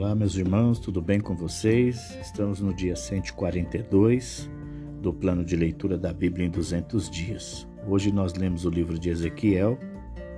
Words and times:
Olá, 0.00 0.14
meus 0.14 0.34
irmãos, 0.34 0.78
tudo 0.78 1.02
bem 1.02 1.20
com 1.20 1.36
vocês? 1.36 2.16
Estamos 2.22 2.58
no 2.58 2.72
dia 2.72 2.96
142 2.96 4.50
do 5.02 5.12
plano 5.12 5.44
de 5.44 5.54
leitura 5.54 5.98
da 5.98 6.10
Bíblia 6.10 6.46
em 6.46 6.50
200 6.50 7.10
dias. 7.10 7.68
Hoje 7.86 8.10
nós 8.10 8.32
lemos 8.32 8.64
o 8.64 8.70
livro 8.70 8.98
de 8.98 9.10
Ezequiel, 9.10 9.78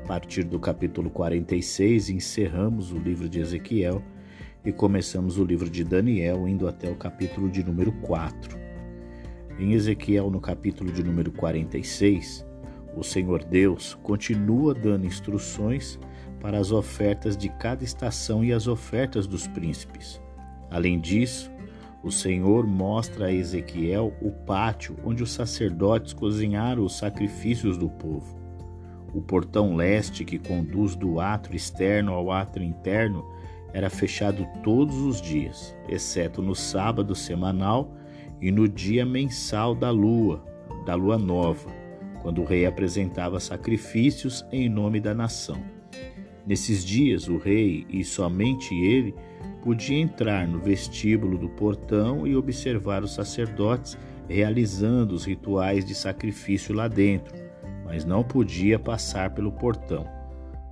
a 0.02 0.08
partir 0.08 0.42
do 0.42 0.58
capítulo 0.58 1.10
46, 1.10 2.10
encerramos 2.10 2.90
o 2.90 2.98
livro 2.98 3.28
de 3.28 3.38
Ezequiel 3.38 4.02
e 4.64 4.72
começamos 4.72 5.38
o 5.38 5.44
livro 5.44 5.70
de 5.70 5.84
Daniel, 5.84 6.48
indo 6.48 6.66
até 6.66 6.90
o 6.90 6.96
capítulo 6.96 7.48
de 7.48 7.62
número 7.62 7.92
4. 8.00 8.58
Em 9.60 9.74
Ezequiel, 9.74 10.28
no 10.28 10.40
capítulo 10.40 10.90
de 10.90 11.04
número 11.04 11.30
46, 11.30 12.44
o 12.96 13.04
Senhor 13.04 13.44
Deus 13.44 13.94
continua 14.02 14.74
dando 14.74 15.06
instruções 15.06 16.00
para 16.42 16.58
as 16.58 16.72
ofertas 16.72 17.36
de 17.36 17.48
cada 17.48 17.84
estação 17.84 18.44
e 18.44 18.52
as 18.52 18.66
ofertas 18.66 19.28
dos 19.28 19.46
príncipes. 19.46 20.20
Além 20.68 20.98
disso, 20.98 21.48
o 22.02 22.10
Senhor 22.10 22.66
mostra 22.66 23.26
a 23.26 23.32
Ezequiel 23.32 24.12
o 24.20 24.32
pátio 24.32 24.96
onde 25.04 25.22
os 25.22 25.30
sacerdotes 25.30 26.12
cozinharam 26.12 26.84
os 26.84 26.98
sacrifícios 26.98 27.78
do 27.78 27.88
povo. 27.88 28.36
O 29.14 29.22
portão 29.22 29.76
leste 29.76 30.24
que 30.24 30.36
conduz 30.36 30.96
do 30.96 31.20
átrio 31.20 31.54
externo 31.54 32.12
ao 32.12 32.32
átrio 32.32 32.66
interno 32.66 33.24
era 33.72 33.88
fechado 33.88 34.44
todos 34.64 34.96
os 34.96 35.22
dias, 35.22 35.76
exceto 35.88 36.42
no 36.42 36.56
sábado 36.56 37.14
semanal 37.14 37.94
e 38.40 38.50
no 38.50 38.68
dia 38.68 39.06
mensal 39.06 39.76
da 39.76 39.90
lua, 39.90 40.44
da 40.84 40.96
lua 40.96 41.16
nova, 41.16 41.70
quando 42.20 42.42
o 42.42 42.44
rei 42.44 42.66
apresentava 42.66 43.38
sacrifícios 43.38 44.44
em 44.50 44.68
nome 44.68 44.98
da 44.98 45.14
nação. 45.14 45.81
Nesses 46.46 46.84
dias, 46.84 47.28
o 47.28 47.36
rei 47.36 47.86
e 47.88 48.02
somente 48.04 48.74
ele 48.74 49.14
podia 49.62 49.98
entrar 49.98 50.46
no 50.46 50.58
vestíbulo 50.58 51.38
do 51.38 51.48
portão 51.48 52.26
e 52.26 52.34
observar 52.34 53.04
os 53.04 53.14
sacerdotes 53.14 53.96
realizando 54.28 55.14
os 55.14 55.24
rituais 55.24 55.84
de 55.84 55.94
sacrifício 55.94 56.74
lá 56.74 56.88
dentro, 56.88 57.34
mas 57.84 58.04
não 58.04 58.24
podia 58.24 58.78
passar 58.78 59.30
pelo 59.30 59.52
portão. 59.52 60.06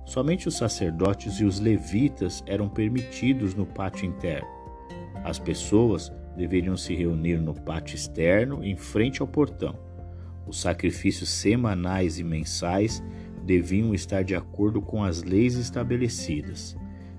Somente 0.05 0.47
os 0.47 0.57
sacerdotes 0.57 1.35
e 1.35 1.45
os 1.45 1.59
levitas 1.59 2.43
eram 2.47 2.67
permitidos 2.67 3.53
no 3.53 3.65
pátio 3.65 4.05
interno. 4.05 4.47
As 5.23 5.37
pessoas 5.37 6.11
deveriam 6.35 6.75
se 6.75 6.95
reunir 6.95 7.37
no 7.37 7.53
pátio 7.53 7.95
externo, 7.95 8.63
em 8.63 8.75
frente 8.75 9.21
ao 9.21 9.27
portão. 9.27 9.77
Os 10.47 10.59
sacrifícios 10.59 11.29
semanais 11.29 12.17
e 12.19 12.23
mensais 12.23 13.01
deviam 13.43 13.93
estar 13.93 14.23
de 14.23 14.35
acordo 14.35 14.81
com 14.81 15.03
as 15.03 15.23
leis 15.23 15.55
estabelecidas. 15.55 16.77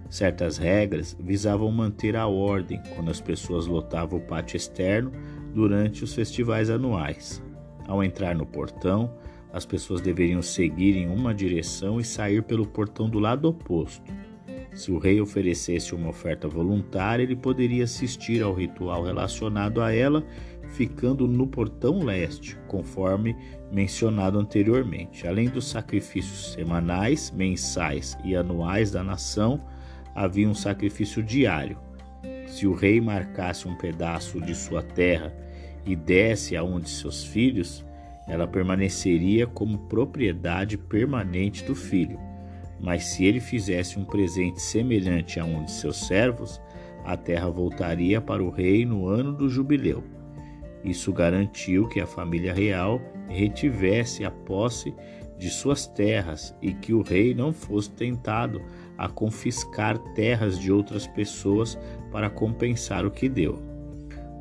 Certas 0.09 0.59
regras 0.59 1.17
visavam 1.19 1.71
manter 1.73 2.17
a 2.17 2.27
ordem 2.27 2.81
quando 2.95 3.11
as 3.11 3.21
pessoas 3.21 3.67
lotavam 3.67 4.19
o 4.19 4.23
pátio 4.23 4.57
externo 4.57 5.11
durante 5.55 6.05
os 6.05 6.15
festivais 6.15 6.69
anuais. 6.69 7.43
Ao 7.87 8.05
entrar 8.05 8.35
no 8.35 8.45
portão, 8.45 9.11
as 9.53 9.67
pessoas 9.67 10.01
deveriam 10.01 10.41
seguir 10.41 10.97
em 10.97 11.09
uma 11.09 11.35
direção 11.35 12.01
e 12.01 12.05
sair 12.05 12.43
pelo 12.43 12.67
portão 12.67 13.09
do 13.09 13.19
lado 13.19 13.49
oposto. 13.49 14.13
Se 14.75 14.91
o 14.91 14.99
rei 14.99 15.21
oferecesse 15.21 15.95
uma 15.95 16.09
oferta 16.09 16.49
voluntária, 16.49 17.23
ele 17.23 17.37
poderia 17.37 17.85
assistir 17.85 18.43
ao 18.43 18.55
ritual 18.55 19.03
relacionado 19.03 19.83
a 19.83 19.95
ela, 19.95 20.25
ficando 20.73 21.29
no 21.29 21.47
portão 21.47 22.03
leste, 22.03 22.57
conforme 22.67 23.37
mencionado 23.71 24.39
anteriormente. 24.39 25.27
Além 25.27 25.49
dos 25.49 25.69
sacrifícios 25.69 26.53
semanais, 26.53 27.31
mensais 27.31 28.19
e 28.25 28.35
anuais 28.35 28.91
da 28.91 29.05
nação, 29.05 29.61
havia 30.15 30.49
um 30.49 30.55
sacrifício 30.55 31.23
diário. 31.23 31.79
Se 32.47 32.67
o 32.67 32.75
rei 32.75 33.01
marcasse 33.01 33.69
um 33.69 33.77
pedaço 33.77 34.41
de 34.41 34.55
sua 34.55 34.83
terra 34.83 35.33
e 35.85 35.95
desse 35.95 36.57
a 36.57 36.63
um 36.63 36.81
de 36.81 36.91
seus 36.91 37.25
filhos, 37.25 37.85
ela 38.27 38.47
permaneceria 38.47 39.47
como 39.47 39.79
propriedade 39.79 40.79
permanente 40.79 41.65
do 41.65 41.75
filho. 41.75 42.19
Mas 42.81 43.05
se 43.05 43.25
ele 43.25 43.41
fizesse 43.41 43.99
um 43.99 44.05
presente 44.05 44.61
semelhante 44.61 45.39
a 45.39 45.45
um 45.45 45.65
de 45.65 45.71
seus 45.71 46.07
servos, 46.07 46.61
a 47.05 47.17
terra 47.17 47.49
voltaria 47.49 48.21
para 48.21 48.43
o 48.43 48.51
rei 48.51 48.85
no 48.85 49.07
ano 49.07 49.33
do 49.33 49.49
jubileu. 49.49 50.22
Isso 50.85 51.13
garantiu 51.13 51.89
que 51.89 52.01
a 52.01 52.07
família 52.07 52.53
real 52.53 53.01
retivesse 53.29 54.25
a 54.25 54.31
posse 54.31 54.95
de 55.39 55.49
suas 55.51 55.87
terras 55.87 56.55
e 56.61 56.73
que 56.73 56.93
o 56.93 57.03
rei 57.03 57.35
não 57.35 57.53
fosse 57.53 57.91
tentado 57.91 58.63
a 58.97 59.09
confiscar 59.09 59.99
terras 60.15 60.59
de 60.59 60.71
outras 60.71 61.07
pessoas 61.07 61.79
para 62.11 62.31
compensar 62.31 63.05
o 63.05 63.11
que 63.11 63.29
deu. 63.29 63.61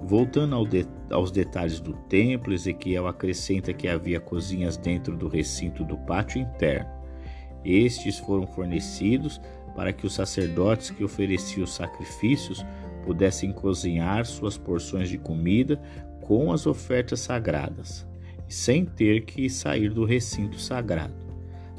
Voltando 0.03 0.55
ao 0.55 0.65
de, 0.65 0.85
aos 1.11 1.31
detalhes 1.31 1.79
do 1.79 1.93
templo, 1.93 2.53
Ezequiel 2.53 3.07
acrescenta 3.07 3.73
que 3.73 3.87
havia 3.87 4.19
cozinhas 4.19 4.77
dentro 4.77 5.15
do 5.15 5.27
recinto 5.27 5.83
do 5.83 5.97
pátio 5.97 6.41
interno. 6.41 6.89
Estes 7.63 8.17
foram 8.17 8.47
fornecidos 8.47 9.39
para 9.75 9.93
que 9.93 10.05
os 10.05 10.13
sacerdotes 10.13 10.89
que 10.89 11.03
ofereciam 11.03 11.63
os 11.63 11.73
sacrifícios 11.73 12.65
pudessem 13.05 13.51
cozinhar 13.51 14.25
suas 14.25 14.57
porções 14.57 15.09
de 15.09 15.17
comida 15.17 15.79
com 16.31 16.53
as 16.53 16.65
ofertas 16.65 17.19
sagradas, 17.19 18.07
sem 18.47 18.85
ter 18.85 19.25
que 19.25 19.49
sair 19.49 19.89
do 19.89 20.05
recinto 20.05 20.57
sagrado. 20.57 21.13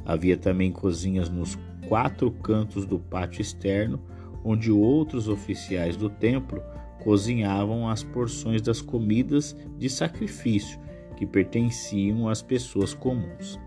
Havia 0.04 0.36
também 0.36 0.70
cozinhas 0.70 1.30
nos 1.30 1.58
quatro 1.88 2.30
cantos 2.30 2.84
do 2.84 2.98
pátio 2.98 3.40
externo, 3.40 3.98
onde 4.44 4.70
outros 4.70 5.26
oficiais 5.26 5.96
do 5.96 6.10
templo 6.10 6.62
cozinhavam 7.02 7.88
as 7.88 8.02
porções 8.02 8.60
das 8.60 8.82
comidas 8.82 9.56
de 9.78 9.88
sacrifício 9.88 10.78
que 11.16 11.24
pertenciam 11.24 12.28
às 12.28 12.42
pessoas 12.42 12.92
comuns. 12.92 13.58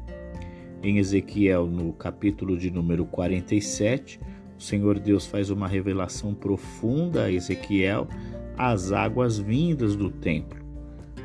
Em 0.83 0.99
Ezequiel, 0.99 1.65
no 1.65 1.93
capítulo 1.93 2.55
de 2.55 2.69
número 2.69 3.05
47, 3.07 4.19
o 4.55 4.61
Senhor 4.61 4.99
Deus 4.99 5.25
faz 5.25 5.49
uma 5.49 5.67
revelação 5.67 6.35
profunda 6.35 7.23
a 7.23 7.31
Ezequiel 7.31 8.07
às 8.55 8.91
águas 8.91 9.39
vindas 9.39 9.95
do 9.95 10.11
templo. 10.11 10.64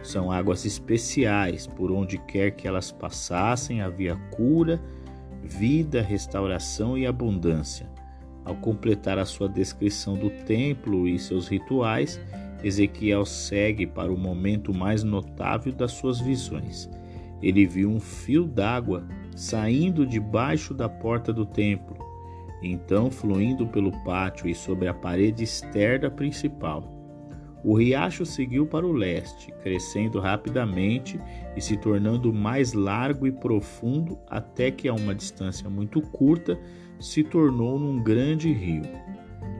São 0.03 0.31
águas 0.33 0.65
especiais, 0.65 1.66
por 1.66 1.91
onde 1.93 2.19
quer 2.19 2.53
que 2.53 2.66
elas 2.66 2.91
passassem 2.91 3.83
havia 3.83 4.16
cura, 4.31 4.81
vida, 5.43 6.00
restauração 6.00 6.97
e 6.97 7.06
abundância. 7.06 7.88
Ao 8.44 8.55
completar 8.56 9.19
a 9.19 9.25
sua 9.25 9.49
descrição 9.49 10.16
do 10.16 10.31
templo 10.31 11.06
e 11.06 11.19
seus 11.19 11.47
rituais, 11.49 12.21
Ezequiel 12.62 13.25
segue 13.25 13.87
para 13.87 14.12
o 14.12 14.19
momento 14.19 14.72
mais 14.72 15.03
notável 15.03 15.72
das 15.72 15.93
suas 15.93 16.21
visões. 16.21 16.88
Ele 17.43 17.67
viu 17.67 17.91
um 17.91 18.00
fio 18.00 18.47
d'água 18.47 19.06
saindo 19.34 20.06
debaixo 20.06 20.75
da 20.75 20.88
porta 20.88 21.32
do 21.32 21.47
templo, 21.47 21.97
então 22.62 23.11
fluindo 23.11 23.67
pelo 23.67 23.93
pátio 24.05 24.49
e 24.49 24.55
sobre 24.55 24.88
a 24.88 24.94
parede 24.94 25.44
externa 25.44 26.11
principal. 26.11 27.00
O 27.62 27.75
riacho 27.75 28.25
seguiu 28.25 28.66
para 28.66 28.87
o 28.87 28.93
leste, 28.93 29.53
crescendo 29.62 30.19
rapidamente 30.19 31.21
e 31.54 31.60
se 31.60 31.76
tornando 31.76 32.32
mais 32.32 32.72
largo 32.72 33.26
e 33.26 33.32
profundo 33.32 34.19
até 34.28 34.71
que, 34.71 34.88
a 34.88 34.94
uma 34.94 35.15
distância 35.15 35.69
muito 35.69 36.00
curta, 36.00 36.59
se 36.99 37.22
tornou 37.22 37.78
num 37.78 38.03
grande 38.03 38.50
rio. 38.50 38.82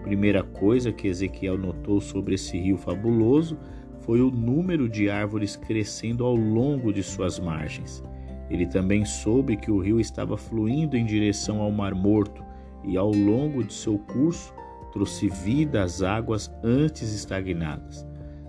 Primeira 0.03 0.43
coisa 0.43 0.91
que 0.91 1.09
Ezequiel 1.09 1.59
notou 1.59 2.01
sobre 2.01 2.35
esse 2.37 2.59
rio 2.59 2.79
fabuloso 2.79 3.59
foi 4.01 4.23
o 4.23 4.31
número 4.31 4.89
de 4.89 5.11
árvores 5.11 5.55
crescendo 5.57 6.25
ao 6.25 6.35
longo 6.35 6.93
de 6.93 7.03
suas 7.03 7.39
margens. 7.39 8.03
Ele 8.49 8.67
também 8.67 9.05
soube 9.05 9.57
que 9.57 9.71
o 9.71 9.79
rio 9.79 10.01
estava 10.01 10.39
fluindo 10.39 10.97
em 10.97 11.05
direção 11.05 11.61
ao 11.61 11.71
Mar 11.71 11.95
Morto 11.95 12.43
e, 12.83 12.97
ao 12.97 13.11
longo 13.11 13.63
de 13.63 13.75
seu 13.75 13.99
curso, 13.99 14.55
trouxe 14.93 15.29
vida 15.29 15.83
às 15.83 16.03
águas 16.03 16.51
antes 16.63 17.15
estagnadas. 17.15 18.07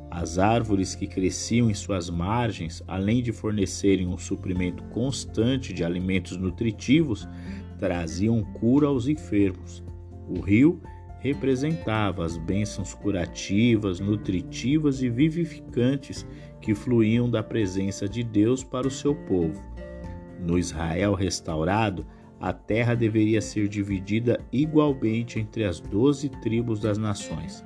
As 0.09 0.38
árvores 0.38 0.93
que 0.93 1.07
cresciam 1.07 1.69
em 1.69 1.73
suas 1.73 2.09
margens, 2.09 2.83
além 2.85 3.23
de 3.23 3.31
fornecerem 3.31 4.07
um 4.07 4.17
suprimento 4.17 4.83
constante 4.85 5.73
de 5.73 5.85
alimentos 5.85 6.35
nutritivos, 6.35 7.27
traziam 7.79 8.43
cura 8.43 8.88
aos 8.88 9.07
enfermos. 9.07 9.81
O 10.27 10.41
rio 10.41 10.81
representava 11.19 12.25
as 12.25 12.35
bênçãos 12.35 12.93
curativas, 12.93 13.99
nutritivas 13.99 15.01
e 15.01 15.09
vivificantes 15.09 16.27
que 16.59 16.75
fluíam 16.75 17.29
da 17.29 17.41
presença 17.41 18.09
de 18.09 18.23
Deus 18.23 18.63
para 18.63 18.88
o 18.88 18.91
seu 18.91 19.15
povo. 19.15 19.63
No 20.39 20.57
Israel 20.57 21.13
restaurado, 21.13 22.05
a 22.41 22.51
terra 22.51 22.95
deveria 22.95 23.39
ser 23.39 23.67
dividida 23.67 24.39
igualmente 24.51 25.39
entre 25.39 25.63
as 25.63 25.79
doze 25.79 26.27
tribos 26.41 26.79
das 26.79 26.97
nações. 26.97 27.63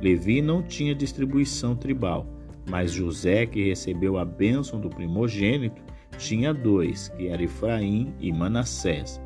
Levi 0.00 0.40
não 0.40 0.62
tinha 0.62 0.94
distribuição 0.94 1.74
tribal, 1.74 2.24
mas 2.70 2.92
José, 2.92 3.44
que 3.46 3.68
recebeu 3.68 4.16
a 4.16 4.24
bênção 4.24 4.80
do 4.80 4.88
primogênito, 4.88 5.82
tinha 6.18 6.54
dois, 6.54 7.08
que 7.08 7.26
eram 7.26 7.42
Efraim 7.42 8.14
e 8.20 8.32
Manassés. 8.32 9.20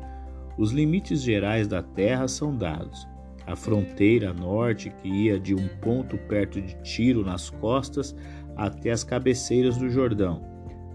Os 0.57 0.71
limites 0.71 1.21
gerais 1.21 1.67
da 1.67 1.83
terra 1.83 2.27
são 2.27 2.55
dados. 2.55 3.07
a 3.47 3.55
fronteira 3.55 4.33
norte 4.33 4.89
que 5.01 5.07
ia 5.07 5.39
de 5.39 5.55
um 5.55 5.67
ponto 5.81 6.17
perto 6.17 6.61
de 6.61 6.75
Tiro 6.83 7.23
nas 7.23 7.49
costas 7.49 8.13
até 8.57 8.91
as 8.91 9.05
cabeceiras 9.05 9.77
do 9.77 9.89
Jordão, 9.89 10.41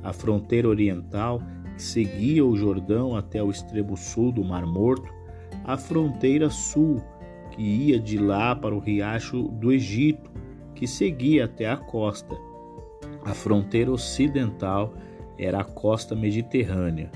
a 0.02 0.12
fronteira 0.12 0.69
oriental 0.69 1.40
que 1.74 1.82
seguia 1.82 2.44
o 2.44 2.56
Jordão 2.56 3.16
até 3.16 3.42
o 3.42 3.50
extremo 3.50 3.96
sul 3.96 4.32
do 4.32 4.44
Mar 4.44 4.66
Morto, 4.66 5.12
a 5.64 5.76
fronteira 5.76 6.50
sul 6.50 7.02
que 7.50 7.62
ia 7.62 7.98
de 7.98 8.19
lá 8.19 8.56
para 8.56 8.74
o 8.74 8.78
riacho 8.78 9.42
do 9.42 9.70
Egito, 9.72 10.30
que 10.74 10.86
seguia 10.86 11.44
até 11.44 11.69
a 11.69 11.76
costa. 11.76 12.34
A 13.24 13.34
fronteira 13.34 13.90
ocidental 13.90 14.94
era 15.38 15.60
a 15.60 15.64
costa 15.64 16.14
mediterrânea. 16.14 17.10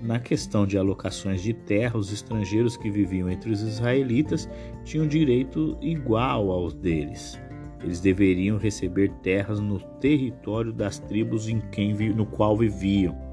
Na 0.00 0.18
questão 0.18 0.66
de 0.66 0.78
alocações 0.78 1.42
de 1.42 1.52
terra, 1.52 1.98
os 1.98 2.12
estrangeiros 2.12 2.76
que 2.76 2.90
viviam 2.90 3.28
entre 3.28 3.50
os 3.50 3.60
israelitas 3.60 4.48
tinham 4.84 5.06
direito 5.06 5.76
igual 5.80 6.50
aos 6.50 6.74
deles. 6.74 7.40
Eles 7.82 8.00
deveriam 8.00 8.58
receber 8.58 9.10
terras 9.22 9.58
no 9.58 9.78
território 10.00 10.72
das 10.72 10.98
tribos 10.98 11.48
em 11.48 11.60
quem, 11.72 11.94
no 12.14 12.26
qual 12.26 12.56
viviam. 12.56 13.29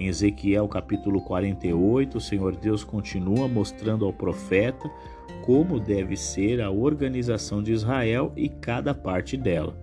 Em 0.00 0.06
Ezequiel 0.06 0.66
capítulo 0.66 1.20
48, 1.20 2.16
o 2.16 2.20
Senhor 2.22 2.56
Deus 2.56 2.82
continua 2.82 3.46
mostrando 3.46 4.06
ao 4.06 4.14
profeta 4.14 4.90
como 5.42 5.78
deve 5.78 6.16
ser 6.16 6.62
a 6.62 6.70
organização 6.70 7.62
de 7.62 7.70
Israel 7.70 8.32
e 8.34 8.48
cada 8.48 8.94
parte 8.94 9.36
dela. 9.36 9.76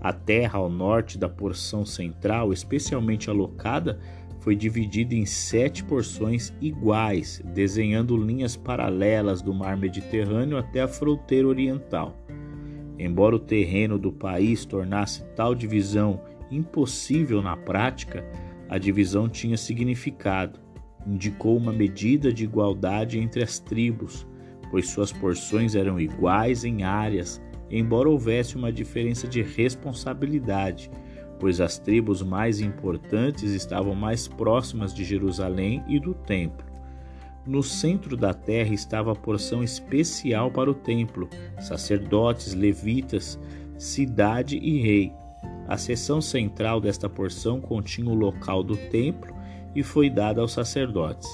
A 0.00 0.12
terra 0.12 0.60
ao 0.60 0.70
norte 0.70 1.18
da 1.18 1.28
porção 1.28 1.84
central, 1.84 2.52
especialmente 2.52 3.28
alocada, 3.28 3.98
foi 4.38 4.54
dividida 4.54 5.16
em 5.16 5.26
sete 5.26 5.82
porções 5.82 6.54
iguais, 6.60 7.42
desenhando 7.52 8.16
linhas 8.16 8.54
paralelas 8.54 9.42
do 9.42 9.52
mar 9.52 9.76
Mediterrâneo 9.76 10.56
até 10.56 10.82
a 10.82 10.88
fronteira 10.88 11.48
oriental. 11.48 12.16
Embora 12.96 13.34
o 13.34 13.40
terreno 13.40 13.98
do 13.98 14.12
país 14.12 14.64
tornasse 14.64 15.24
tal 15.34 15.52
divisão 15.52 16.20
impossível 16.48 17.42
na 17.42 17.56
prática, 17.56 18.24
a 18.68 18.78
divisão 18.78 19.28
tinha 19.28 19.56
significado. 19.56 20.60
Indicou 21.06 21.56
uma 21.56 21.72
medida 21.72 22.32
de 22.32 22.44
igualdade 22.44 23.18
entre 23.18 23.42
as 23.42 23.58
tribos, 23.58 24.26
pois 24.70 24.88
suas 24.90 25.12
porções 25.12 25.74
eram 25.74 25.98
iguais 25.98 26.64
em 26.64 26.82
áreas, 26.82 27.40
embora 27.70 28.08
houvesse 28.08 28.56
uma 28.56 28.72
diferença 28.72 29.26
de 29.26 29.42
responsabilidade 29.42 30.90
pois 31.38 31.60
as 31.60 31.78
tribos 31.78 32.22
mais 32.22 32.60
importantes 32.60 33.52
estavam 33.52 33.94
mais 33.94 34.26
próximas 34.26 34.92
de 34.92 35.04
Jerusalém 35.04 35.82
e 35.86 35.98
do 35.98 36.14
templo. 36.14 36.66
No 37.46 37.62
centro 37.62 38.16
da 38.16 38.34
terra 38.34 38.74
estava 38.74 39.12
a 39.12 39.16
porção 39.16 39.62
especial 39.62 40.50
para 40.50 40.70
o 40.70 40.74
templo, 40.74 41.28
sacerdotes, 41.60 42.52
levitas, 42.52 43.38
cidade 43.78 44.58
e 44.58 44.80
rei. 44.80 45.12
A 45.68 45.76
seção 45.76 46.18
central 46.20 46.80
desta 46.80 47.10
porção 47.10 47.60
continha 47.60 48.10
o 48.10 48.14
local 48.14 48.64
do 48.64 48.74
templo 48.74 49.36
e 49.74 49.82
foi 49.82 50.08
dada 50.08 50.40
aos 50.40 50.52
sacerdotes. 50.52 51.28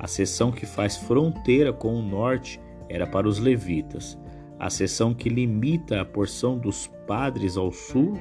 A 0.00 0.08
seção 0.08 0.50
que 0.50 0.66
faz 0.66 0.96
fronteira 0.96 1.72
com 1.72 1.94
o 1.94 2.02
norte 2.02 2.60
era 2.88 3.06
para 3.06 3.28
os 3.28 3.38
levitas. 3.38 4.18
A 4.58 4.68
seção 4.68 5.14
que 5.14 5.28
limita 5.28 6.00
a 6.00 6.04
porção 6.04 6.58
dos 6.58 6.88
padres 7.06 7.56
ao 7.56 7.70
sul 7.70 8.14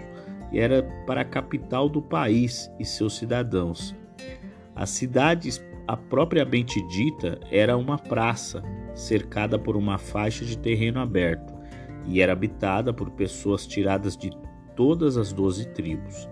era 0.54 0.84
para 1.08 1.22
a 1.22 1.26
capital 1.26 1.90
do 1.90 2.02
país 2.02 2.72
e 2.80 2.86
seus 2.86 3.18
cidadãos. 3.18 3.96
A 4.76 4.86
cidade, 4.86 5.50
a 5.88 5.98
propriamente 5.98 6.80
dita, 6.88 7.40
era 7.50 7.76
uma 7.76 7.98
praça, 7.98 8.62
cercada 8.94 9.58
por 9.58 9.76
uma 9.76 9.98
faixa 9.98 10.46
de 10.46 10.58
terreno 10.58 11.00
aberto, 11.00 11.54
e 12.06 12.22
era 12.22 12.34
habitada 12.34 12.94
por 12.94 13.10
pessoas 13.12 13.66
tiradas 13.66 14.16
de 14.16 14.30
todas 14.76 15.18
as 15.18 15.32
doze 15.32 15.68
tribos. 15.70 16.30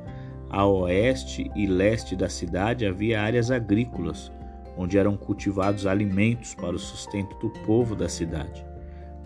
A 0.49 0.65
oeste 0.65 1.49
e 1.55 1.65
leste 1.65 2.15
da 2.15 2.29
cidade 2.29 2.85
havia 2.85 3.21
áreas 3.21 3.49
agrícolas, 3.49 4.31
onde 4.77 4.97
eram 4.97 5.17
cultivados 5.17 5.87
alimentos 5.87 6.53
para 6.53 6.75
o 6.75 6.79
sustento 6.79 7.35
do 7.37 7.49
povo 7.65 7.95
da 7.95 8.07
cidade. 8.07 8.65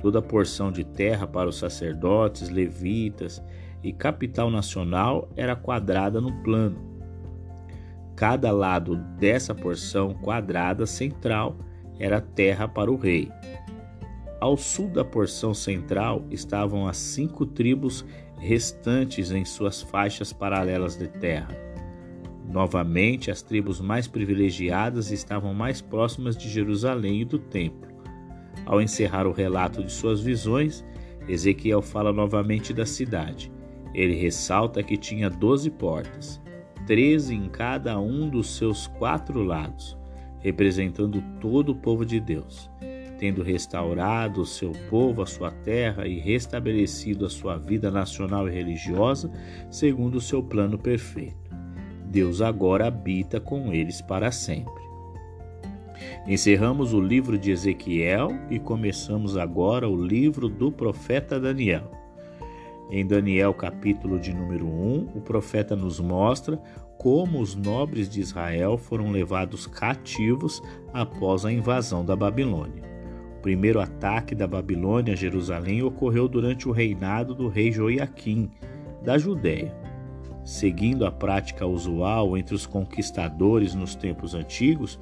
Toda 0.01 0.19
a 0.19 0.21
porção 0.21 0.71
de 0.71 0.83
terra 0.83 1.27
para 1.27 1.49
os 1.49 1.57
sacerdotes, 1.57 2.49
levitas 2.49 3.43
e 3.83 3.91
capital 3.91 4.49
nacional 4.49 5.29
era 5.35 5.55
quadrada 5.55 6.21
no 6.21 6.31
plano. 6.43 6.77
Cada 8.15 8.51
lado 8.51 8.95
dessa 9.19 9.53
porção 9.53 10.13
quadrada 10.13 10.85
central 10.85 11.55
era 11.99 12.21
terra 12.21 12.67
para 12.67 12.91
o 12.91 12.95
rei. 12.95 13.31
Ao 14.39 14.55
sul 14.55 14.87
da 14.87 15.03
porção 15.03 15.51
central 15.53 16.23
estavam 16.29 16.87
as 16.87 16.97
cinco 16.97 17.43
tribos 17.43 18.05
restantes 18.37 19.31
em 19.31 19.43
suas 19.43 19.81
faixas 19.81 20.31
paralelas 20.31 20.95
de 20.95 21.07
terra. 21.07 21.57
Novamente, 22.47 23.31
as 23.31 23.41
tribos 23.41 23.81
mais 23.81 24.07
privilegiadas 24.07 25.11
estavam 25.11 25.55
mais 25.55 25.81
próximas 25.81 26.37
de 26.37 26.47
Jerusalém 26.47 27.21
e 27.21 27.25
do 27.25 27.39
templo. 27.39 27.91
Ao 28.63 28.79
encerrar 28.79 29.25
o 29.25 29.31
relato 29.31 29.83
de 29.83 29.91
suas 29.91 30.21
visões, 30.21 30.85
Ezequiel 31.27 31.81
fala 31.81 32.13
novamente 32.13 32.73
da 32.73 32.85
cidade. 32.85 33.51
Ele 33.93 34.13
ressalta 34.15 34.83
que 34.83 34.97
tinha 34.97 35.31
doze 35.31 35.71
portas, 35.71 36.39
treze 36.85 37.33
em 37.33 37.49
cada 37.49 37.99
um 37.99 38.29
dos 38.29 38.55
seus 38.55 38.85
quatro 38.85 39.41
lados, 39.41 39.97
representando 40.39 41.23
todo 41.41 41.71
o 41.71 41.75
povo 41.75 42.05
de 42.05 42.19
Deus, 42.19 42.69
tendo 43.17 43.43
restaurado 43.43 44.41
o 44.41 44.45
seu 44.45 44.71
povo, 44.89 45.21
a 45.21 45.25
sua 45.25 45.51
terra 45.51 46.07
e 46.07 46.19
restabelecido 46.19 47.25
a 47.25 47.29
sua 47.29 47.57
vida 47.57 47.89
nacional 47.89 48.47
e 48.47 48.51
religiosa 48.51 49.31
segundo 49.69 50.15
o 50.15 50.21
seu 50.21 50.41
plano 50.43 50.77
perfeito. 50.77 51.55
Deus 52.05 52.41
agora 52.41 52.87
habita 52.87 53.39
com 53.39 53.73
eles 53.73 54.01
para 54.01 54.31
sempre. 54.31 54.87
Encerramos 56.27 56.93
o 56.93 57.01
livro 57.01 57.37
de 57.37 57.51
Ezequiel 57.51 58.29
e 58.49 58.59
começamos 58.59 59.37
agora 59.37 59.87
o 59.87 59.95
livro 59.95 60.47
do 60.47 60.71
profeta 60.71 61.39
Daniel. 61.39 61.91
Em 62.89 63.05
Daniel, 63.05 63.53
capítulo 63.53 64.17
de 64.19 64.33
número 64.33 64.65
1, 64.65 65.11
o 65.15 65.21
profeta 65.21 65.75
nos 65.75 65.99
mostra 65.99 66.57
como 66.97 67.39
os 67.39 67.55
nobres 67.55 68.09
de 68.09 68.21
Israel 68.21 68.77
foram 68.77 69.11
levados 69.11 69.67
cativos 69.67 70.61
após 70.93 71.45
a 71.45 71.51
invasão 71.51 72.03
da 72.03 72.15
Babilônia. 72.15 72.96
Primeiro 73.47 73.79
ataque 73.79 74.35
da 74.35 74.45
Babilônia 74.45 75.13
a 75.13 75.15
Jerusalém 75.15 75.81
ocorreu 75.81 76.27
durante 76.27 76.67
o 76.67 76.71
reinado 76.73 77.33
do 77.33 77.47
rei 77.47 77.71
Joiaquim, 77.71 78.51
da 79.01 79.17
Judéia. 79.17 79.73
Seguindo 80.43 81.05
a 81.05 81.11
prática 81.13 81.65
usual 81.65 82.37
entre 82.37 82.53
os 82.53 82.65
conquistadores 82.65 83.73
nos 83.73 83.95
tempos 83.95 84.35
antigos, 84.35 84.99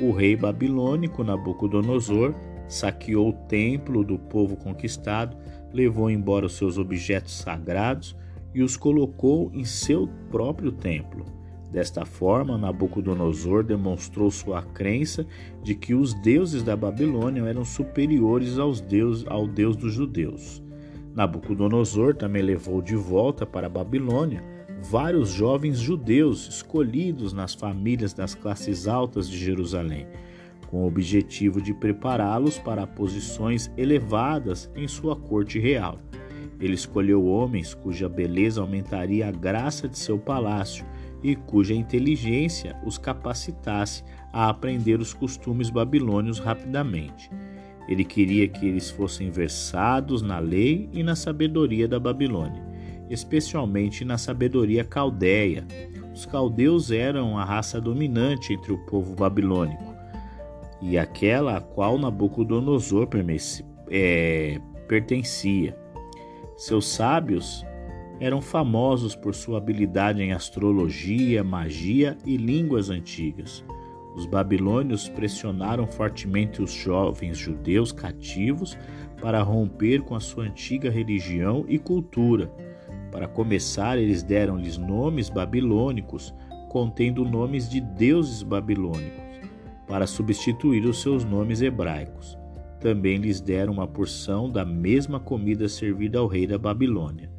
o 0.00 0.12
rei 0.12 0.36
babilônico 0.36 1.24
Nabucodonosor 1.24 2.36
saqueou 2.68 3.30
o 3.30 3.48
templo 3.48 4.04
do 4.04 4.16
povo 4.16 4.56
conquistado 4.56 5.36
levou 5.72 6.08
embora 6.08 6.46
os 6.46 6.56
seus 6.56 6.78
objetos 6.78 7.36
sagrados 7.36 8.14
e 8.54 8.62
os 8.62 8.76
colocou 8.76 9.50
em 9.52 9.64
seu 9.64 10.08
próprio 10.30 10.70
templo. 10.70 11.37
Desta 11.70 12.04
forma, 12.04 12.56
Nabucodonosor 12.56 13.62
demonstrou 13.62 14.30
sua 14.30 14.62
crença 14.62 15.26
de 15.62 15.74
que 15.74 15.94
os 15.94 16.14
deuses 16.14 16.62
da 16.62 16.74
Babilônia 16.74 17.42
eram 17.42 17.64
superiores 17.64 18.58
aos 18.58 18.80
deus, 18.80 19.24
ao 19.28 19.46
Deus 19.46 19.76
dos 19.76 19.92
judeus. 19.92 20.62
Nabucodonosor 21.14 22.14
também 22.14 22.42
levou 22.42 22.80
de 22.80 22.96
volta 22.96 23.44
para 23.44 23.66
a 23.66 23.70
Babilônia 23.70 24.42
vários 24.90 25.30
jovens 25.30 25.78
judeus 25.78 26.48
escolhidos 26.48 27.32
nas 27.32 27.54
famílias 27.54 28.14
das 28.14 28.34
classes 28.34 28.86
altas 28.86 29.28
de 29.28 29.36
Jerusalém 29.36 30.06
com 30.68 30.82
o 30.82 30.86
objetivo 30.86 31.60
de 31.60 31.72
prepará-los 31.72 32.58
para 32.58 32.86
posições 32.86 33.70
elevadas 33.76 34.70
em 34.76 34.86
sua 34.86 35.16
corte 35.16 35.58
real. 35.58 35.98
Ele 36.60 36.74
escolheu 36.74 37.26
homens 37.26 37.74
cuja 37.74 38.08
beleza 38.08 38.60
aumentaria 38.60 39.28
a 39.28 39.32
graça 39.32 39.88
de 39.88 39.98
seu 39.98 40.18
palácio 40.18 40.84
e 41.22 41.34
cuja 41.34 41.74
inteligência 41.74 42.76
os 42.84 42.98
capacitasse 42.98 44.04
a 44.32 44.48
aprender 44.48 45.00
os 45.00 45.12
costumes 45.12 45.70
babilônios 45.70 46.38
rapidamente. 46.38 47.30
Ele 47.88 48.04
queria 48.04 48.46
que 48.46 48.66
eles 48.66 48.90
fossem 48.90 49.30
versados 49.30 50.20
na 50.20 50.38
lei 50.38 50.88
e 50.92 51.02
na 51.02 51.16
sabedoria 51.16 51.88
da 51.88 51.98
Babilônia, 51.98 52.62
especialmente 53.08 54.04
na 54.04 54.18
sabedoria 54.18 54.84
caldeia. 54.84 55.66
Os 56.12 56.26
caldeus 56.26 56.90
eram 56.90 57.38
a 57.38 57.44
raça 57.44 57.80
dominante 57.80 58.52
entre 58.52 58.72
o 58.72 58.78
povo 58.86 59.14
babilônico 59.14 59.98
e 60.80 60.98
aquela 60.98 61.56
a 61.56 61.60
qual 61.60 61.98
Nabucodonosor 61.98 63.08
é, 63.90 64.60
pertencia. 64.86 65.76
Seus 66.56 66.88
sábios 66.88 67.64
eram 68.20 68.40
famosos 68.40 69.14
por 69.14 69.34
sua 69.34 69.58
habilidade 69.58 70.22
em 70.22 70.32
astrologia, 70.32 71.44
magia 71.44 72.16
e 72.26 72.36
línguas 72.36 72.90
antigas. 72.90 73.64
Os 74.16 74.26
babilônios 74.26 75.08
pressionaram 75.08 75.86
fortemente 75.86 76.60
os 76.60 76.72
jovens 76.72 77.38
judeus 77.38 77.92
cativos 77.92 78.76
para 79.20 79.42
romper 79.42 80.02
com 80.02 80.14
a 80.14 80.20
sua 80.20 80.44
antiga 80.44 80.90
religião 80.90 81.64
e 81.68 81.78
cultura. 81.78 82.50
Para 83.12 83.28
começar, 83.28 83.96
eles 83.96 84.22
deram-lhes 84.22 84.76
nomes 84.76 85.30
babilônicos, 85.30 86.34
contendo 86.68 87.24
nomes 87.24 87.68
de 87.68 87.80
deuses 87.80 88.42
babilônicos, 88.42 89.22
para 89.86 90.06
substituir 90.06 90.84
os 90.84 91.00
seus 91.00 91.24
nomes 91.24 91.62
hebraicos. 91.62 92.36
Também 92.80 93.18
lhes 93.18 93.40
deram 93.40 93.72
uma 93.72 93.86
porção 93.86 94.50
da 94.50 94.64
mesma 94.64 95.18
comida 95.18 95.68
servida 95.68 96.18
ao 96.18 96.26
rei 96.26 96.46
da 96.46 96.58
Babilônia. 96.58 97.30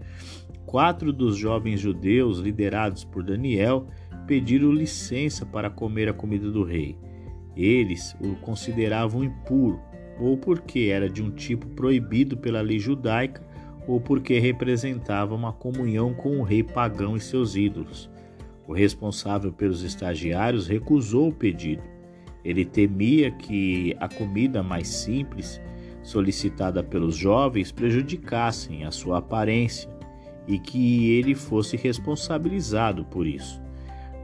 Quatro 0.70 1.12
dos 1.12 1.36
jovens 1.36 1.80
judeus, 1.80 2.38
liderados 2.38 3.04
por 3.04 3.24
Daniel, 3.24 3.88
pediram 4.28 4.72
licença 4.72 5.44
para 5.44 5.68
comer 5.68 6.08
a 6.08 6.14
comida 6.14 6.52
do 6.52 6.64
rei. 6.64 6.96
Eles 7.58 8.16
o 8.22 8.36
consideravam 8.36 9.24
impuro, 9.24 9.80
ou 10.20 10.38
porque 10.38 10.92
era 10.94 11.10
de 11.10 11.24
um 11.24 11.32
tipo 11.32 11.66
proibido 11.70 12.38
pela 12.38 12.62
lei 12.62 12.78
judaica, 12.78 13.42
ou 13.88 14.00
porque 14.00 14.38
representava 14.38 15.34
uma 15.34 15.52
comunhão 15.52 16.14
com 16.14 16.38
o 16.38 16.44
rei 16.44 16.62
pagão 16.62 17.18
e 17.18 17.20
seus 17.20 17.56
ídolos. 17.56 18.08
O 18.68 18.72
responsável 18.72 19.52
pelos 19.52 19.82
estagiários 19.82 20.68
recusou 20.68 21.30
o 21.30 21.34
pedido. 21.34 21.82
Ele 22.46 22.64
temia 22.64 23.32
que 23.32 23.98
a 24.00 24.08
comida 24.08 24.62
mais 24.62 24.88
simples, 24.88 25.60
solicitada 26.04 26.84
pelos 26.84 27.16
jovens, 27.16 27.72
prejudicassem 27.72 28.86
a 28.86 28.92
sua 28.92 29.18
aparência 29.18 29.98
e 30.50 30.58
que 30.58 31.12
ele 31.12 31.36
fosse 31.36 31.78
responsabilizado 31.78 33.06
por 33.06 33.28
isso. 33.28 33.62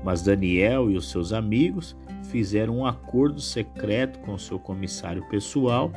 Mas 0.03 0.23
Daniel 0.23 0.89
e 0.89 0.97
os 0.97 1.11
seus 1.11 1.31
amigos 1.31 1.95
fizeram 2.23 2.79
um 2.79 2.85
acordo 2.85 3.39
secreto 3.39 4.19
com 4.19 4.35
seu 4.35 4.57
comissário 4.57 5.23
pessoal 5.29 5.91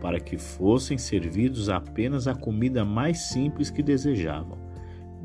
para 0.00 0.18
que 0.18 0.38
fossem 0.38 0.96
servidos 0.96 1.68
apenas 1.68 2.26
a 2.26 2.34
comida 2.34 2.86
mais 2.86 3.18
simples 3.28 3.68
que 3.68 3.82
desejavam. 3.82 4.58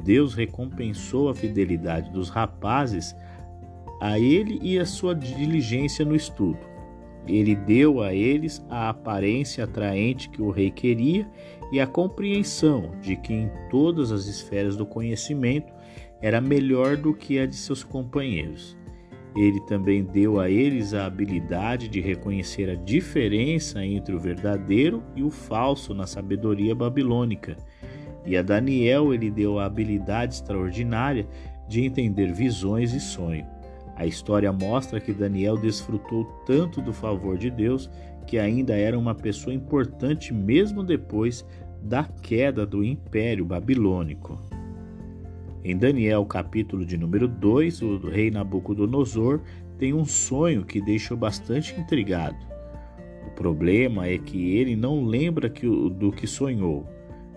Deus 0.03 0.33
recompensou 0.33 1.29
a 1.29 1.35
fidelidade 1.35 2.11
dos 2.11 2.29
rapazes 2.29 3.15
a 4.01 4.19
ele 4.19 4.59
e 4.61 4.77
a 4.77 4.85
sua 4.85 5.15
diligência 5.15 6.03
no 6.03 6.15
estudo. 6.15 6.59
Ele 7.27 7.55
deu 7.55 8.01
a 8.01 8.13
eles 8.13 8.65
a 8.69 8.89
aparência 8.89 9.63
atraente 9.63 10.29
que 10.29 10.41
o 10.41 10.49
rei 10.49 10.71
queria 10.71 11.29
e 11.71 11.79
a 11.79 11.87
compreensão 11.87 12.91
de 13.01 13.15
que 13.15 13.33
em 13.33 13.49
todas 13.69 14.11
as 14.11 14.25
esferas 14.25 14.75
do 14.75 14.85
conhecimento 14.85 15.71
era 16.21 16.41
melhor 16.41 16.97
do 16.97 17.13
que 17.13 17.39
a 17.39 17.45
de 17.45 17.55
seus 17.55 17.83
companheiros. 17.83 18.77
Ele 19.35 19.61
também 19.61 20.03
deu 20.03 20.39
a 20.39 20.49
eles 20.49 20.93
a 20.93 21.05
habilidade 21.05 21.87
de 21.87 22.01
reconhecer 22.01 22.69
a 22.69 22.75
diferença 22.75 23.83
entre 23.85 24.13
o 24.13 24.19
verdadeiro 24.19 25.01
e 25.15 25.23
o 25.23 25.29
falso 25.29 25.93
na 25.93 26.05
sabedoria 26.05 26.75
babilônica. 26.75 27.55
E 28.25 28.35
a 28.35 28.41
Daniel 28.41 29.13
ele 29.13 29.31
deu 29.31 29.57
a 29.57 29.65
habilidade 29.65 30.35
extraordinária 30.35 31.25
de 31.67 31.81
entender 31.81 32.33
visões 32.33 32.93
e 32.93 32.99
sonho. 32.99 33.45
A 33.95 34.05
história 34.05 34.51
mostra 34.51 34.99
que 34.99 35.13
Daniel 35.13 35.57
desfrutou 35.57 36.25
tanto 36.45 36.81
do 36.81 36.91
favor 36.91 37.37
de 37.37 37.49
Deus 37.49 37.89
que 38.27 38.37
ainda 38.37 38.75
era 38.75 38.97
uma 38.97 39.15
pessoa 39.15 39.53
importante 39.53 40.33
mesmo 40.33 40.83
depois 40.83 41.45
da 41.81 42.03
queda 42.03 42.65
do 42.65 42.83
Império 42.83 43.43
Babilônico. 43.43 44.39
Em 45.63 45.77
Daniel, 45.77 46.25
capítulo 46.25 46.85
de 46.85 46.97
número 46.97 47.27
2, 47.27 47.81
o 47.81 47.97
rei 47.97 48.31
Nabucodonosor 48.31 49.41
tem 49.77 49.93
um 49.93 50.05
sonho 50.05 50.63
que 50.63 50.81
deixou 50.81 51.17
bastante 51.17 51.79
intrigado. 51.79 52.37
O 53.27 53.31
problema 53.31 54.07
é 54.07 54.17
que 54.17 54.55
ele 54.55 54.75
não 54.75 55.03
lembra 55.03 55.49
que, 55.49 55.67
do 55.67 56.11
que 56.11 56.27
sonhou, 56.27 56.87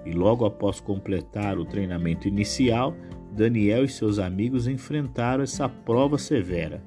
e 0.04 0.12
logo 0.12 0.44
após 0.44 0.80
completar 0.80 1.58
o 1.58 1.64
treinamento 1.64 2.28
inicial, 2.28 2.94
Daniel 3.32 3.84
e 3.84 3.88
seus 3.88 4.18
amigos 4.18 4.66
enfrentaram 4.68 5.42
essa 5.42 5.68
prova 5.68 6.18
severa. 6.18 6.82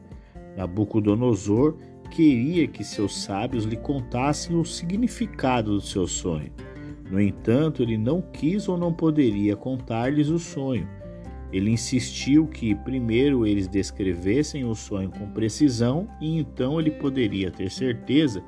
Nabucodonosor 0.55 1.77
queria 2.09 2.67
que 2.67 2.83
seus 2.83 3.23
sábios 3.23 3.65
lhe 3.65 3.77
contassem 3.77 4.55
o 4.55 4.65
significado 4.65 5.73
do 5.73 5.81
seu 5.81 6.07
sonho. 6.07 6.51
No 7.09 7.21
entanto, 7.21 7.81
ele 7.81 7.97
não 7.97 8.21
quis 8.21 8.67
ou 8.67 8.77
não 8.77 8.91
poderia 8.91 9.55
contar-lhes 9.55 10.29
o 10.29 10.37
sonho 10.37 10.87
ele 11.51 11.71
insistiu 11.71 12.45
que 12.45 12.75
primeiro 12.75 13.45
eles 13.45 13.67
descrevessem 13.67 14.65
o 14.65 14.75
sonho 14.75 15.09
com 15.09 15.31
precisão 15.31 16.07
e 16.19 16.37
então 16.37 16.79
ele 16.79 16.91
poderia 16.91 17.49
ter 17.49 17.71
certeza 17.71 18.43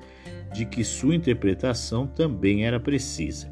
de 0.54 0.66
que 0.66 0.84
sua 0.84 1.16
interpretação 1.16 2.06
também 2.06 2.66
era 2.66 2.80
precisa. 2.80 3.52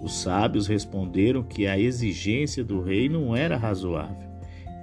Os 0.00 0.20
sábios 0.20 0.66
responderam 0.66 1.42
que 1.42 1.66
a 1.66 1.78
exigência 1.78 2.62
do 2.62 2.80
rei 2.80 3.08
não 3.08 3.34
era 3.34 3.56
razoável. 3.56 4.28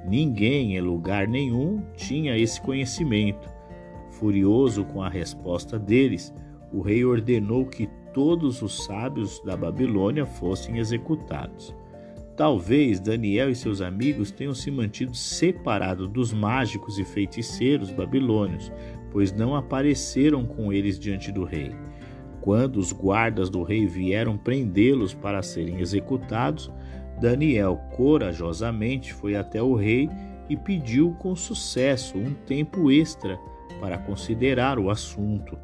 Ninguém 0.07 0.75
em 0.75 0.81
lugar 0.81 1.27
nenhum 1.27 1.81
tinha 1.95 2.37
esse 2.37 2.59
conhecimento. 2.59 3.47
Furioso 4.11 4.83
com 4.85 5.01
a 5.01 5.09
resposta 5.09 5.77
deles, 5.77 6.33
o 6.73 6.81
rei 6.81 7.05
ordenou 7.05 7.65
que 7.65 7.87
todos 8.15 8.61
os 8.61 8.85
sábios 8.85 9.41
da 9.41 9.57
Babilônia 9.57 10.25
fossem 10.25 10.77
executados. 10.77 11.75
Talvez 12.37 12.97
Daniel 12.97 13.49
e 13.49 13.55
seus 13.55 13.81
amigos 13.81 14.31
tenham 14.31 14.53
se 14.53 14.71
mantido 14.71 15.13
separados 15.13 16.07
dos 16.07 16.31
mágicos 16.31 16.97
e 16.97 17.03
feiticeiros 17.03 17.91
babilônios, 17.91 18.71
pois 19.11 19.33
não 19.33 19.53
apareceram 19.53 20.45
com 20.45 20.71
eles 20.71 20.97
diante 20.97 21.29
do 21.29 21.43
rei. 21.43 21.75
Quando 22.39 22.77
os 22.77 22.93
guardas 22.93 23.49
do 23.49 23.63
rei 23.63 23.85
vieram 23.85 24.37
prendê-los 24.37 25.13
para 25.13 25.43
serem 25.43 25.81
executados, 25.81 26.71
Daniel 27.19 27.75
corajosamente 27.97 29.13
foi 29.13 29.35
até 29.35 29.61
o 29.61 29.75
rei 29.75 30.09
e 30.49 30.55
pediu 30.55 31.11
com 31.19 31.35
sucesso 31.35 32.17
um 32.17 32.33
tempo 32.33 32.89
extra 32.89 33.37
para 33.81 33.97
considerar 33.97 34.79
o 34.79 34.89
assunto. 34.89 35.57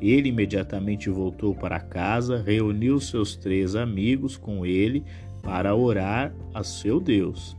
Ele 0.00 0.30
imediatamente 0.30 1.10
voltou 1.10 1.54
para 1.54 1.78
casa, 1.78 2.42
reuniu 2.42 2.98
seus 2.98 3.36
três 3.36 3.76
amigos 3.76 4.36
com 4.36 4.64
ele 4.64 5.04
para 5.42 5.74
orar 5.74 6.34
a 6.54 6.62
seu 6.62 6.98
Deus. 6.98 7.56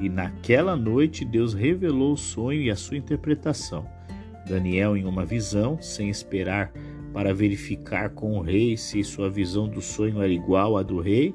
E 0.00 0.08
naquela 0.08 0.76
noite 0.76 1.24
Deus 1.24 1.54
revelou 1.54 2.12
o 2.12 2.16
sonho 2.16 2.62
e 2.62 2.70
a 2.70 2.76
sua 2.76 2.96
interpretação. 2.96 3.86
Daniel, 4.46 4.96
em 4.96 5.04
uma 5.04 5.24
visão, 5.24 5.80
sem 5.80 6.08
esperar 6.08 6.72
para 7.12 7.34
verificar 7.34 8.10
com 8.10 8.38
o 8.38 8.42
rei 8.42 8.76
se 8.76 9.02
sua 9.02 9.28
visão 9.28 9.68
do 9.68 9.80
sonho 9.80 10.22
era 10.22 10.32
igual 10.32 10.76
à 10.76 10.82
do 10.82 11.00
rei, 11.00 11.34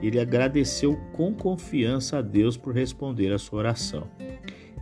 ele 0.00 0.20
agradeceu 0.20 0.96
com 1.12 1.34
confiança 1.34 2.18
a 2.18 2.22
Deus 2.22 2.56
por 2.56 2.74
responder 2.74 3.32
a 3.32 3.38
sua 3.38 3.58
oração. 3.58 4.06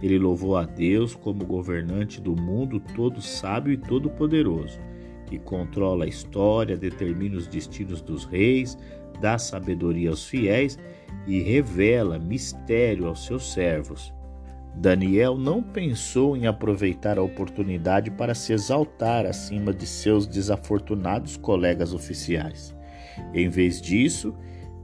Ele 0.02 0.18
louvou 0.18 0.56
a 0.56 0.64
Deus 0.64 1.14
como 1.14 1.44
governante 1.44 2.20
do 2.20 2.36
mundo 2.36 2.80
todo 2.94 3.20
sábio 3.22 3.72
e 3.72 3.78
todo 3.78 4.10
poderoso, 4.10 4.78
que 5.26 5.38
controla 5.38 6.04
a 6.04 6.08
história, 6.08 6.76
determina 6.76 7.36
os 7.36 7.46
destinos 7.46 8.00
dos 8.00 8.24
reis, 8.24 8.78
dá 9.20 9.38
sabedoria 9.38 10.10
aos 10.10 10.26
fiéis 10.26 10.78
e 11.26 11.40
revela 11.40 12.18
mistério 12.18 13.08
aos 13.08 13.24
seus 13.26 13.52
servos. 13.52 14.14
Daniel 14.76 15.38
não 15.38 15.62
pensou 15.62 16.36
em 16.36 16.46
aproveitar 16.46 17.18
a 17.18 17.22
oportunidade 17.22 18.10
para 18.10 18.34
se 18.34 18.52
exaltar 18.52 19.24
acima 19.24 19.72
de 19.72 19.86
seus 19.86 20.26
desafortunados 20.26 21.36
colegas 21.36 21.94
oficiais. 21.94 22.76
Em 23.32 23.48
vez 23.48 23.80
disso, 23.80 24.34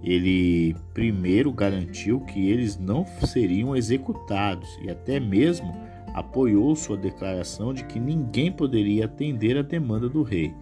ele 0.02 0.74
primeiro 0.94 1.52
garantiu 1.52 2.20
que 2.20 2.50
eles 2.50 2.78
não 2.78 3.06
seriam 3.26 3.76
executados 3.76 4.68
e 4.82 4.90
até 4.90 5.20
mesmo 5.20 5.72
apoiou 6.14 6.74
sua 6.76 6.96
declaração 6.96 7.72
de 7.72 7.84
que 7.84 7.98
ninguém 7.98 8.50
poderia 8.50 9.06
atender 9.06 9.56
a 9.56 9.62
demanda 9.62 10.08
do 10.08 10.22
rei. 10.22 10.54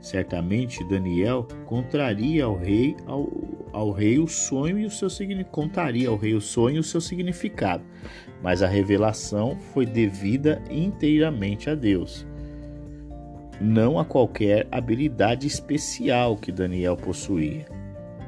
Certamente 0.00 0.82
Daniel 0.88 1.46
contraria 1.66 2.44
ao 2.44 2.56
rei 2.56 2.96
ao, 3.06 3.28
ao 3.72 3.90
rei 3.90 4.18
o 4.18 4.26
sonho 4.26 4.78
e 4.78 4.86
o 4.86 4.90
seu 4.90 5.08
contaria 5.50 6.08
ao 6.08 6.16
rei 6.16 6.34
o 6.34 6.40
sonho 6.40 6.76
e 6.76 6.78
o 6.78 6.84
seu 6.84 7.00
significado, 7.00 7.84
mas 8.42 8.62
a 8.62 8.66
revelação 8.66 9.58
foi 9.72 9.84
devida 9.84 10.62
inteiramente 10.70 11.68
a 11.68 11.74
Deus, 11.74 12.26
não 13.60 13.98
a 13.98 14.04
qualquer 14.04 14.66
habilidade 14.70 15.46
especial 15.46 16.36
que 16.36 16.50
Daniel 16.50 16.96
possuía. 16.96 17.66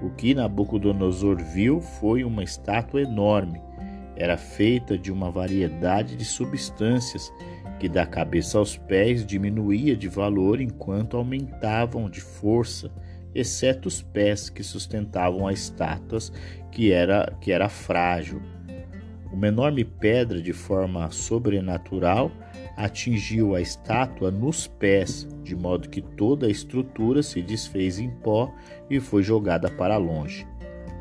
O 0.03 0.11
que 0.11 0.35
Nabucodonosor 0.35 1.37
viu 1.37 1.81
foi 1.81 2.25
uma 2.25 2.43
estátua 2.43 3.03
enorme. 3.03 3.63
Era 4.17 4.37
feita 4.37 4.97
de 4.99 5.11
uma 5.11 5.31
variedade 5.31 6.17
de 6.17 6.25
substâncias 6.25 7.33
que 7.79 7.89
da 7.89 8.07
cabeça 8.07 8.59
aos 8.59 8.77
pés 8.77 9.27
diminuía 9.27 9.97
de 9.97 10.09
valor 10.09 10.61
enquanto 10.61 11.17
aumentavam 11.17 12.09
de 12.09 12.21
força, 12.21 12.93
exceto 13.35 13.89
os 13.89 14.03
pés 14.03 14.49
que 14.49 14.63
sustentavam 14.63 15.49
as 15.49 15.61
estátuas, 15.61 16.33
que 16.71 16.93
era, 16.93 17.33
que 17.41 17.51
era 17.51 17.69
frágil. 17.69 18.41
Uma 19.33 19.49
enorme 19.49 19.83
pedra 19.83 20.43
de 20.43 20.53
forma 20.53 21.11
sobrenatural 21.11 22.31
atingiu 22.77 23.55
a 23.55 23.61
estátua 23.61 24.31
nos 24.31 24.67
pés, 24.67 25.27
de 25.43 25.57
modo 25.57 25.89
que 25.89 26.03
toda 26.03 26.47
a 26.47 26.51
estrutura 26.51 27.23
se 27.23 27.41
desfez 27.43 27.99
em 27.99 28.11
pó 28.11 28.53
e 28.91 29.01
foi 29.01 29.23
jogada 29.23 29.71
para 29.71 29.97
longe. 29.97 30.47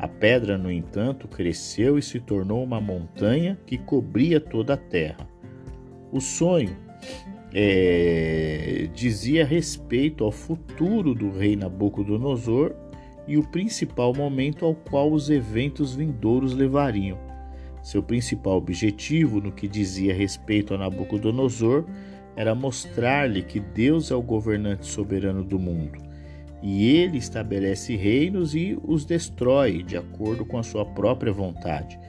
A 0.02 0.08
pedra, 0.08 0.58
no 0.58 0.72
entanto, 0.72 1.28
cresceu 1.28 1.96
e 1.96 2.02
se 2.02 2.20
tornou 2.20 2.64
uma 2.64 2.82
montanha 2.82 3.56
que 3.68 3.78
cobria 3.78 4.42
toda 4.42 4.74
a 4.74 4.78
terra. 4.78 5.30
O 6.12 6.20
sonho 6.20 6.76
é, 7.54 8.90
dizia 8.96 9.46
respeito 9.46 10.24
ao 10.24 10.32
futuro 10.32 11.14
do 11.14 11.30
rei 11.30 11.56
Nabucodonosor 11.56 12.74
e 13.28 13.38
o 13.38 13.48
principal 13.50 14.12
momento 14.12 14.66
ao 14.66 14.74
qual 14.74 15.12
os 15.12 15.30
eventos 15.30 15.94
vindouros 15.94 16.56
levariam. 16.56 17.20
Seu 17.84 18.02
principal 18.02 18.58
objetivo 18.58 19.40
no 19.40 19.52
que 19.52 19.68
dizia 19.68 20.16
respeito 20.16 20.74
a 20.74 20.80
Nabucodonosor 20.80 21.86
era 22.36 22.56
mostrar-lhe 22.56 23.44
que 23.44 23.60
Deus 23.60 24.10
é 24.10 24.16
o 24.16 24.22
governante 24.24 24.88
soberano 24.88 25.44
do 25.44 25.60
mundo 25.60 26.11
e 26.62 26.96
ele 26.96 27.18
estabelece 27.18 27.96
reinos 27.96 28.54
e 28.54 28.78
os 28.84 29.04
destrói 29.04 29.82
de 29.84 29.98
acordo 29.98 30.46
com 30.46 30.58
a 30.58 30.64
sua 30.64 30.86
própria 30.86 31.34
vontade. 31.34 32.00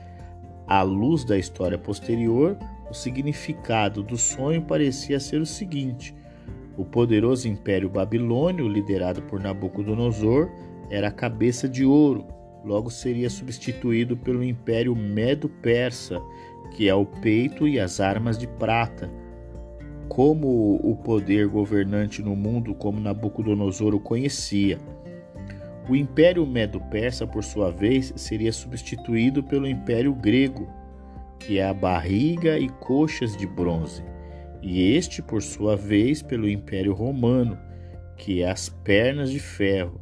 À 0.66 0.82
luz 0.82 1.24
da 1.24 1.38
história 1.38 1.78
posterior, 1.78 2.56
o 2.90 2.94
significado 2.94 4.02
do 4.02 4.16
sonho 4.16 4.62
parecia 4.62 5.18
ser 5.18 5.40
o 5.40 5.46
seguinte: 5.46 6.14
o 6.76 6.84
poderoso 6.84 7.48
império 7.48 7.88
babilônio, 7.88 8.68
liderado 8.68 9.22
por 9.22 9.40
Nabucodonosor, 9.40 10.50
era 10.90 11.08
a 11.08 11.12
cabeça 11.12 11.68
de 11.68 11.84
ouro, 11.84 12.26
logo 12.64 12.90
seria 12.90 13.30
substituído 13.30 14.16
pelo 14.16 14.44
império 14.44 14.94
medo-persa, 14.94 16.20
que 16.76 16.88
é 16.88 16.94
o 16.94 17.06
peito 17.06 17.66
e 17.66 17.80
as 17.80 18.00
armas 18.00 18.38
de 18.38 18.46
prata. 18.46 19.10
Como 20.08 20.76
o 20.82 20.96
poder 20.96 21.48
governante 21.48 22.22
no 22.22 22.36
mundo 22.36 22.74
como 22.74 23.00
Nabucodonosor 23.00 23.94
o 23.94 24.00
conhecia. 24.00 24.78
O 25.88 25.96
império 25.96 26.46
medo-persa, 26.46 27.26
por 27.26 27.42
sua 27.42 27.70
vez, 27.70 28.12
seria 28.14 28.52
substituído 28.52 29.42
pelo 29.42 29.66
império 29.66 30.14
grego, 30.14 30.68
que 31.38 31.58
é 31.58 31.66
a 31.66 31.74
barriga 31.74 32.58
e 32.58 32.68
coxas 32.68 33.36
de 33.36 33.46
bronze, 33.46 34.02
e 34.62 34.94
este, 34.94 35.20
por 35.20 35.42
sua 35.42 35.76
vez, 35.76 36.22
pelo 36.22 36.48
Império 36.48 36.92
Romano, 36.92 37.58
que 38.16 38.42
é 38.42 38.50
as 38.50 38.68
pernas 38.68 39.30
de 39.30 39.40
ferro. 39.40 40.00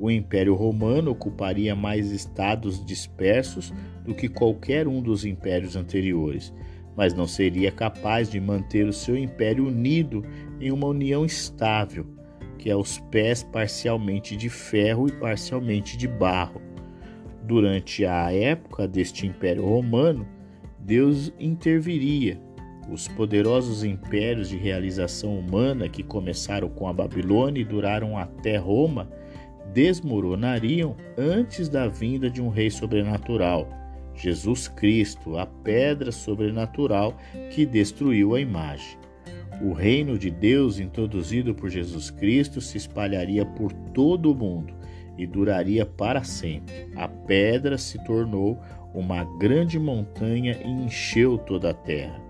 O 0.00 0.10
Império 0.10 0.54
Romano 0.54 1.12
ocuparia 1.12 1.76
mais 1.76 2.10
estados 2.10 2.84
dispersos 2.84 3.72
do 4.04 4.14
que 4.14 4.28
qualquer 4.28 4.88
um 4.88 5.00
dos 5.00 5.24
impérios 5.24 5.76
anteriores, 5.76 6.52
mas 6.96 7.14
não 7.14 7.26
seria 7.26 7.70
capaz 7.70 8.30
de 8.30 8.40
manter 8.40 8.86
o 8.86 8.92
seu 8.92 9.16
império 9.16 9.66
unido 9.66 10.24
em 10.60 10.70
uma 10.70 10.86
união 10.86 11.24
estável, 11.24 12.06
que 12.58 12.70
é 12.70 12.76
os 12.76 12.98
pés 13.10 13.42
parcialmente 13.42 14.36
de 14.36 14.48
ferro 14.48 15.08
e 15.08 15.12
parcialmente 15.12 15.96
de 15.96 16.06
barro. 16.06 16.60
Durante 17.42 18.04
a 18.04 18.32
época 18.32 18.86
deste 18.86 19.26
Império 19.26 19.64
Romano, 19.64 20.26
Deus 20.78 21.32
interviria. 21.38 22.40
Os 22.90 23.08
poderosos 23.08 23.84
impérios 23.84 24.48
de 24.48 24.56
realização 24.56 25.38
humana 25.38 25.88
que 25.88 26.02
começaram 26.02 26.68
com 26.68 26.88
a 26.88 26.92
Babilônia 26.92 27.60
e 27.60 27.64
duraram 27.64 28.18
até 28.18 28.56
Roma 28.56 29.08
desmoronariam 29.72 30.96
antes 31.16 31.68
da 31.68 31.86
vinda 31.86 32.28
de 32.28 32.42
um 32.42 32.48
rei 32.48 32.70
sobrenatural, 32.70 33.68
Jesus 34.14 34.68
Cristo, 34.68 35.38
a 35.38 35.46
pedra 35.46 36.12
sobrenatural 36.12 37.16
que 37.50 37.64
destruiu 37.64 38.34
a 38.34 38.40
imagem. 38.40 38.98
O 39.62 39.72
reino 39.72 40.18
de 40.18 40.30
Deus 40.30 40.78
introduzido 40.78 41.54
por 41.54 41.68
Jesus 41.68 42.10
Cristo 42.10 42.60
se 42.60 42.78
espalharia 42.78 43.44
por 43.44 43.72
todo 43.72 44.32
o 44.32 44.34
mundo 44.34 44.72
e 45.18 45.26
duraria 45.26 45.84
para 45.84 46.24
sempre. 46.24 46.88
A 46.96 47.06
pedra 47.06 47.76
se 47.76 48.02
tornou 48.04 48.58
uma 48.94 49.24
grande 49.38 49.78
montanha 49.78 50.58
e 50.64 50.68
encheu 50.68 51.36
toda 51.36 51.70
a 51.70 51.74
terra. 51.74 52.20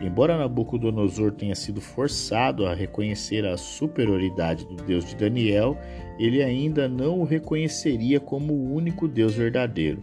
Embora 0.00 0.38
Nabucodonosor 0.38 1.32
tenha 1.32 1.54
sido 1.54 1.80
forçado 1.80 2.66
a 2.66 2.74
reconhecer 2.74 3.46
a 3.46 3.56
superioridade 3.56 4.66
do 4.66 4.76
Deus 4.76 5.04
de 5.04 5.14
Daniel, 5.14 5.78
ele 6.18 6.42
ainda 6.42 6.88
não 6.88 7.20
o 7.20 7.24
reconheceria 7.24 8.18
como 8.18 8.52
o 8.52 8.74
único 8.74 9.06
Deus 9.06 9.34
verdadeiro. 9.34 10.02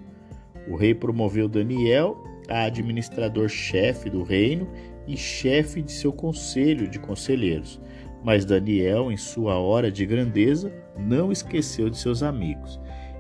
O 0.67 0.75
rei 0.75 0.93
promoveu 0.93 1.47
Daniel 1.47 2.23
a 2.49 2.63
administrador-chefe 2.63 4.09
do 4.09 4.23
reino 4.23 4.67
e 5.07 5.15
chefe 5.15 5.81
de 5.81 5.91
seu 5.91 6.11
conselho 6.11 6.87
de 6.87 6.99
conselheiros. 6.99 7.79
Mas 8.23 8.43
Daniel, 8.43 9.11
em 9.11 9.17
sua 9.17 9.57
hora 9.57 9.91
de 9.91 10.05
grandeza, 10.05 10.71
não 10.97 11.31
esqueceu 11.31 11.89
de 11.89 11.97
seus 11.97 12.21
amigos. 12.21 12.79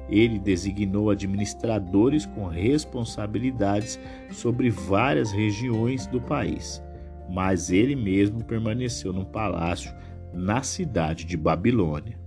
Ele 0.09 0.39
designou 0.39 1.09
administradores 1.09 2.25
com 2.25 2.47
responsabilidades 2.47 3.99
sobre 4.31 4.69
várias 4.69 5.31
regiões 5.31 6.07
do 6.07 6.19
país, 6.19 6.83
mas 7.29 7.69
ele 7.69 7.95
mesmo 7.95 8.43
permaneceu 8.43 9.13
no 9.13 9.25
palácio 9.25 9.93
na 10.33 10.63
cidade 10.63 11.25
de 11.25 11.37
Babilônia. 11.37 12.19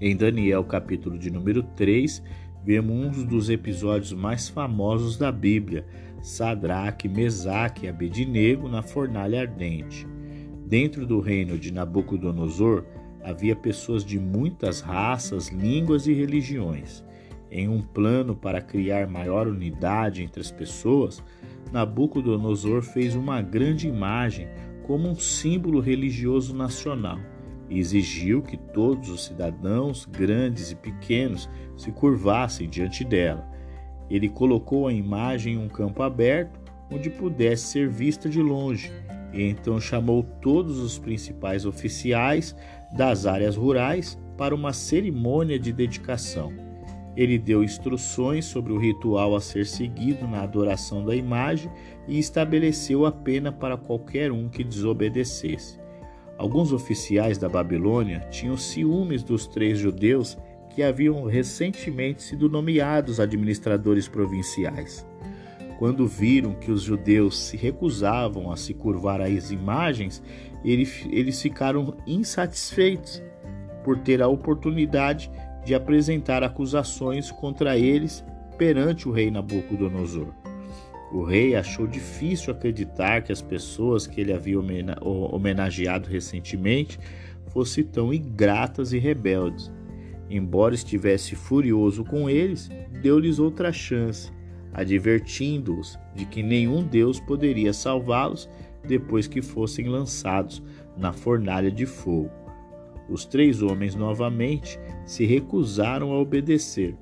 Em 0.00 0.16
Daniel, 0.16 0.64
capítulo 0.64 1.16
de 1.16 1.30
número 1.30 1.62
3, 1.62 2.22
vemos 2.64 3.18
um 3.18 3.24
dos 3.26 3.50
episódios 3.50 4.12
mais 4.12 4.48
famosos 4.48 5.18
da 5.18 5.30
Bíblia, 5.30 5.84
Sadraque, 6.22 7.08
Mesaque 7.08 7.84
e 7.84 7.88
Abednego 7.88 8.68
na 8.68 8.82
fornalha 8.82 9.42
ardente. 9.42 10.06
Dentro 10.66 11.06
do 11.06 11.20
reino 11.20 11.58
de 11.58 11.70
Nabucodonosor, 11.70 12.84
havia 13.22 13.54
pessoas 13.54 14.02
de 14.04 14.18
muitas 14.18 14.80
raças, 14.80 15.48
línguas 15.48 16.06
e 16.06 16.14
religiões. 16.14 17.04
Em 17.50 17.68
um 17.68 17.82
plano 17.82 18.34
para 18.34 18.62
criar 18.62 19.06
maior 19.06 19.46
unidade 19.46 20.22
entre 20.22 20.40
as 20.40 20.50
pessoas, 20.50 21.22
Nabucodonosor 21.70 22.82
fez 22.82 23.14
uma 23.14 23.42
grande 23.42 23.86
imagem 23.86 24.48
como 24.86 25.08
um 25.08 25.14
símbolo 25.14 25.80
religioso 25.80 26.54
nacional 26.56 27.18
e 27.68 27.78
exigiu 27.78 28.42
que 28.42 28.56
todos 28.56 29.08
os 29.08 29.24
cidadãos, 29.24 30.04
grandes 30.04 30.70
e 30.70 30.76
pequenos, 30.76 31.48
se 31.76 31.90
curvassem 31.90 32.68
diante 32.68 33.04
dela. 33.04 33.48
Ele 34.10 34.28
colocou 34.28 34.86
a 34.86 34.92
imagem 34.92 35.54
em 35.54 35.58
um 35.58 35.68
campo 35.68 36.02
aberto 36.02 36.60
onde 36.92 37.10
pudesse 37.10 37.64
ser 37.68 37.88
vista 37.88 38.28
de 38.28 38.40
longe 38.40 38.92
e 39.32 39.42
então 39.42 39.80
chamou 39.80 40.22
todos 40.22 40.78
os 40.78 40.98
principais 40.98 41.66
oficiais 41.66 42.54
das 42.96 43.26
áreas 43.26 43.56
rurais 43.56 44.18
para 44.36 44.54
uma 44.54 44.72
cerimônia 44.72 45.58
de 45.58 45.72
dedicação. 45.72 46.52
Ele 47.16 47.38
deu 47.38 47.62
instruções 47.62 48.44
sobre 48.44 48.72
o 48.72 48.78
ritual 48.78 49.36
a 49.36 49.40
ser 49.40 49.66
seguido 49.66 50.26
na 50.26 50.42
adoração 50.42 51.04
da 51.04 51.14
imagem 51.14 51.70
e 52.08 52.18
estabeleceu 52.18 53.06
a 53.06 53.12
pena 53.12 53.52
para 53.52 53.76
qualquer 53.76 54.32
um 54.32 54.48
que 54.48 54.64
desobedecesse. 54.64 55.83
Alguns 56.36 56.72
oficiais 56.72 57.38
da 57.38 57.48
Babilônia 57.48 58.20
tinham 58.30 58.56
ciúmes 58.56 59.22
dos 59.22 59.46
três 59.46 59.78
judeus 59.78 60.36
que 60.70 60.82
haviam 60.82 61.24
recentemente 61.24 62.22
sido 62.22 62.48
nomeados 62.48 63.20
administradores 63.20 64.08
provinciais. 64.08 65.06
Quando 65.78 66.06
viram 66.06 66.54
que 66.54 66.70
os 66.70 66.82
judeus 66.82 67.38
se 67.38 67.56
recusavam 67.56 68.50
a 68.50 68.56
se 68.56 68.74
curvar 68.74 69.20
às 69.20 69.50
imagens, 69.50 70.22
eles 70.64 71.40
ficaram 71.40 71.96
insatisfeitos 72.06 73.22
por 73.84 73.98
ter 73.98 74.22
a 74.22 74.28
oportunidade 74.28 75.30
de 75.64 75.74
apresentar 75.74 76.42
acusações 76.42 77.30
contra 77.30 77.78
eles 77.78 78.24
perante 78.58 79.08
o 79.08 79.12
rei 79.12 79.30
Nabucodonosor. 79.30 80.28
O 81.14 81.22
rei 81.22 81.54
achou 81.54 81.86
difícil 81.86 82.52
acreditar 82.52 83.22
que 83.22 83.32
as 83.32 83.40
pessoas 83.40 84.06
que 84.06 84.20
ele 84.20 84.32
havia 84.32 84.58
homenageado 85.00 86.10
recentemente 86.10 86.98
fossem 87.46 87.84
tão 87.84 88.12
ingratas 88.12 88.92
e 88.92 88.98
rebeldes. 88.98 89.72
Embora 90.28 90.74
estivesse 90.74 91.36
furioso 91.36 92.04
com 92.04 92.28
eles, 92.28 92.68
deu-lhes 93.00 93.38
outra 93.38 93.72
chance 93.72 94.30
advertindo-os 94.74 95.96
de 96.14 96.26
que 96.26 96.42
nenhum 96.42 96.82
Deus 96.82 97.20
poderia 97.20 97.72
salvá-los 97.72 98.50
depois 98.86 99.26
que 99.28 99.40
fossem 99.40 99.88
lançados 99.88 100.62
na 100.96 101.12
fornalha 101.12 101.70
de 101.70 101.86
fogo. 101.86 102.30
Os 103.08 103.24
três 103.24 103.62
homens 103.62 103.94
novamente 103.94 104.78
se 105.06 105.24
recusaram 105.24 106.12
a 106.12 106.18
obedecer. 106.18 106.96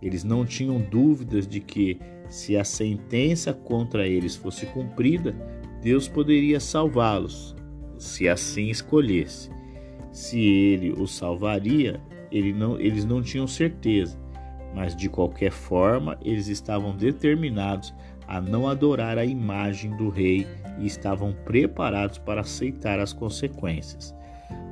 Eles 0.00 0.22
não 0.22 0.46
tinham 0.46 0.78
dúvidas 0.78 1.48
de 1.48 1.58
que, 1.60 1.98
se 2.28 2.56
a 2.56 2.64
sentença 2.64 3.52
contra 3.52 4.06
eles 4.06 4.36
fosse 4.36 4.66
cumprida, 4.66 5.34
Deus 5.82 6.08
poderia 6.08 6.58
salvá-los, 6.58 7.54
se 7.98 8.28
assim 8.28 8.68
escolhesse. 8.68 9.50
Se 10.10 10.40
ele 10.40 10.92
os 10.92 11.14
salvaria, 11.14 12.00
ele 12.30 12.52
não, 12.52 12.78
eles 12.80 13.04
não 13.04 13.22
tinham 13.22 13.46
certeza, 13.46 14.18
mas 14.74 14.96
de 14.96 15.08
qualquer 15.08 15.50
forma 15.50 16.18
eles 16.22 16.48
estavam 16.48 16.96
determinados 16.96 17.94
a 18.26 18.40
não 18.40 18.68
adorar 18.68 19.18
a 19.18 19.24
imagem 19.24 19.96
do 19.96 20.08
rei 20.08 20.46
e 20.78 20.86
estavam 20.86 21.32
preparados 21.44 22.18
para 22.18 22.40
aceitar 22.40 22.98
as 22.98 23.12
consequências. 23.12 24.14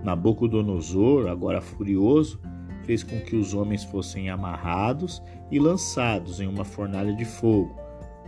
Nabucodonosor, 0.03 1.29
agora 1.29 1.61
furioso, 1.61 2.41
fez 2.85 3.03
com 3.03 3.21
que 3.21 3.37
os 3.37 3.55
homens 3.55 3.85
fossem 3.85 4.29
amarrados 4.29 5.23
e 5.51 5.59
lançados 5.59 6.41
em 6.41 6.47
uma 6.47 6.65
fornalha 6.65 7.15
de 7.15 7.25
fogo. 7.25 7.75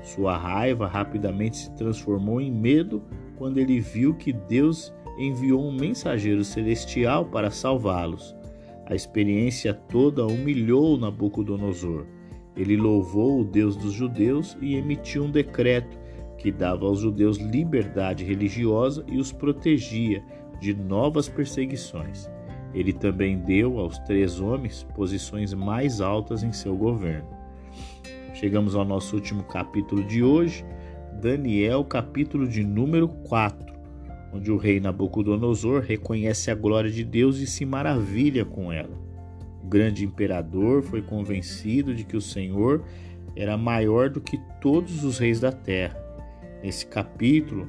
Sua 0.02 0.36
raiva 0.36 0.86
rapidamente 0.86 1.56
se 1.56 1.70
transformou 1.72 2.40
em 2.40 2.50
medo 2.50 3.02
quando 3.36 3.58
ele 3.58 3.80
viu 3.80 4.14
que 4.14 4.32
Deus 4.32 4.92
enviou 5.18 5.62
um 5.62 5.72
mensageiro 5.72 6.44
celestial 6.44 7.24
para 7.24 7.50
salvá-los. 7.50 8.36
A 8.86 8.94
experiência 8.94 9.74
toda 9.74 10.26
humilhou 10.26 10.96
Nabucodonosor. 10.96 12.06
Ele 12.56 12.76
louvou 12.76 13.40
o 13.40 13.44
Deus 13.44 13.76
dos 13.76 13.92
judeus 13.92 14.56
e 14.60 14.76
emitiu 14.76 15.24
um 15.24 15.30
decreto 15.30 15.98
que 16.38 16.52
dava 16.52 16.86
aos 16.86 17.00
judeus 17.00 17.38
liberdade 17.38 18.24
religiosa 18.24 19.04
e 19.08 19.18
os 19.18 19.32
protegia 19.32 20.22
de 20.60 20.72
novas 20.72 21.28
perseguições. 21.28 22.30
Ele 22.76 22.92
também 22.92 23.38
deu 23.38 23.78
aos 23.78 23.98
três 24.00 24.38
homens 24.38 24.86
posições 24.94 25.54
mais 25.54 26.02
altas 26.02 26.42
em 26.42 26.52
seu 26.52 26.76
governo. 26.76 27.26
Chegamos 28.34 28.74
ao 28.74 28.84
nosso 28.84 29.16
último 29.16 29.42
capítulo 29.44 30.04
de 30.04 30.22
hoje, 30.22 30.62
Daniel, 31.22 31.82
capítulo 31.82 32.46
de 32.46 32.62
número 32.62 33.08
4, 33.08 33.74
onde 34.34 34.52
o 34.52 34.58
rei 34.58 34.78
Nabucodonosor 34.78 35.80
reconhece 35.80 36.50
a 36.50 36.54
glória 36.54 36.90
de 36.90 37.02
Deus 37.02 37.38
e 37.38 37.46
se 37.46 37.64
maravilha 37.64 38.44
com 38.44 38.70
ela. 38.70 38.94
O 39.64 39.66
grande 39.66 40.04
imperador 40.04 40.82
foi 40.82 41.00
convencido 41.00 41.94
de 41.94 42.04
que 42.04 42.16
o 42.16 42.20
Senhor 42.20 42.84
era 43.34 43.56
maior 43.56 44.10
do 44.10 44.20
que 44.20 44.38
todos 44.60 45.02
os 45.02 45.18
reis 45.18 45.40
da 45.40 45.50
terra. 45.50 45.96
Nesse 46.62 46.84
capítulo, 46.86 47.66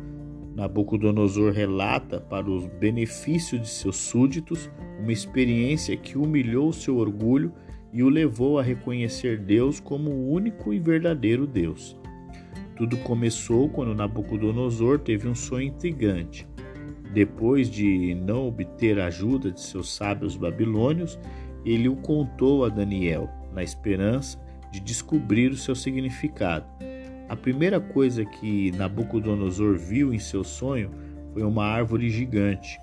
Nabucodonosor 0.58 1.54
relata 1.54 2.20
para 2.20 2.50
os 2.50 2.66
benefícios 2.66 3.62
de 3.62 3.68
seus 3.68 3.96
súditos 3.96 4.72
uma 5.00 5.12
experiência 5.12 5.96
que 5.96 6.18
humilhou 6.18 6.74
seu 6.74 6.98
orgulho 6.98 7.54
e 7.94 8.02
o 8.02 8.10
levou 8.10 8.58
a 8.58 8.64
reconhecer 8.64 9.38
Deus 9.38 9.80
como 9.80 10.10
o 10.10 10.32
único 10.32 10.74
e 10.74 10.80
verdadeiro 10.80 11.46
Deus. 11.46 11.96
Tudo 12.76 12.98
começou 12.98 13.70
quando 13.70 13.94
Nabucodonosor 13.94 14.98
teve 14.98 15.28
um 15.28 15.36
sonho 15.36 15.68
intrigante. 15.68 16.48
Depois 17.14 17.70
de 17.70 18.16
não 18.16 18.48
obter 18.48 19.00
a 19.00 19.06
ajuda 19.06 19.52
de 19.52 19.62
seus 19.62 19.94
sábios 19.94 20.36
babilônios, 20.36 21.20
ele 21.64 21.88
o 21.88 21.96
contou 21.96 22.66
a 22.66 22.70
Daniel, 22.70 23.30
na 23.54 23.62
esperança 23.62 24.40
de 24.72 24.80
descobrir 24.80 25.52
o 25.52 25.56
seu 25.56 25.76
significado. 25.76 26.66
A 27.30 27.36
primeira 27.36 27.80
coisa 27.80 28.24
que 28.24 28.72
Nabucodonosor 28.72 29.78
viu 29.78 30.14
em 30.14 30.20
seu 30.20 30.44
sonho 30.46 30.90
foi 31.34 31.44
uma 31.44 31.66
árvore 31.66 32.10
gigante. 32.10 32.80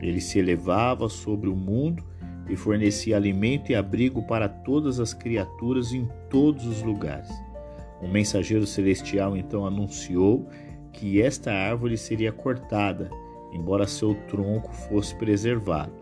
Ele 0.00 0.20
se 0.20 0.38
elevava 0.38 1.08
sobre 1.08 1.48
o 1.48 1.56
mundo 1.56 2.04
e 2.48 2.54
fornecia 2.54 3.16
alimento 3.16 3.72
e 3.72 3.74
abrigo 3.74 4.22
para 4.22 4.48
todas 4.48 5.00
as 5.00 5.12
criaturas 5.12 5.92
em 5.92 6.08
todos 6.30 6.64
os 6.64 6.80
lugares. 6.80 7.28
Um 8.00 8.08
mensageiro 8.08 8.66
celestial 8.66 9.36
então 9.36 9.66
anunciou 9.66 10.48
que 10.92 11.20
esta 11.20 11.52
árvore 11.52 11.98
seria 11.98 12.30
cortada, 12.30 13.10
embora 13.52 13.86
seu 13.86 14.14
tronco 14.28 14.72
fosse 14.72 15.14
preservado. 15.16 15.92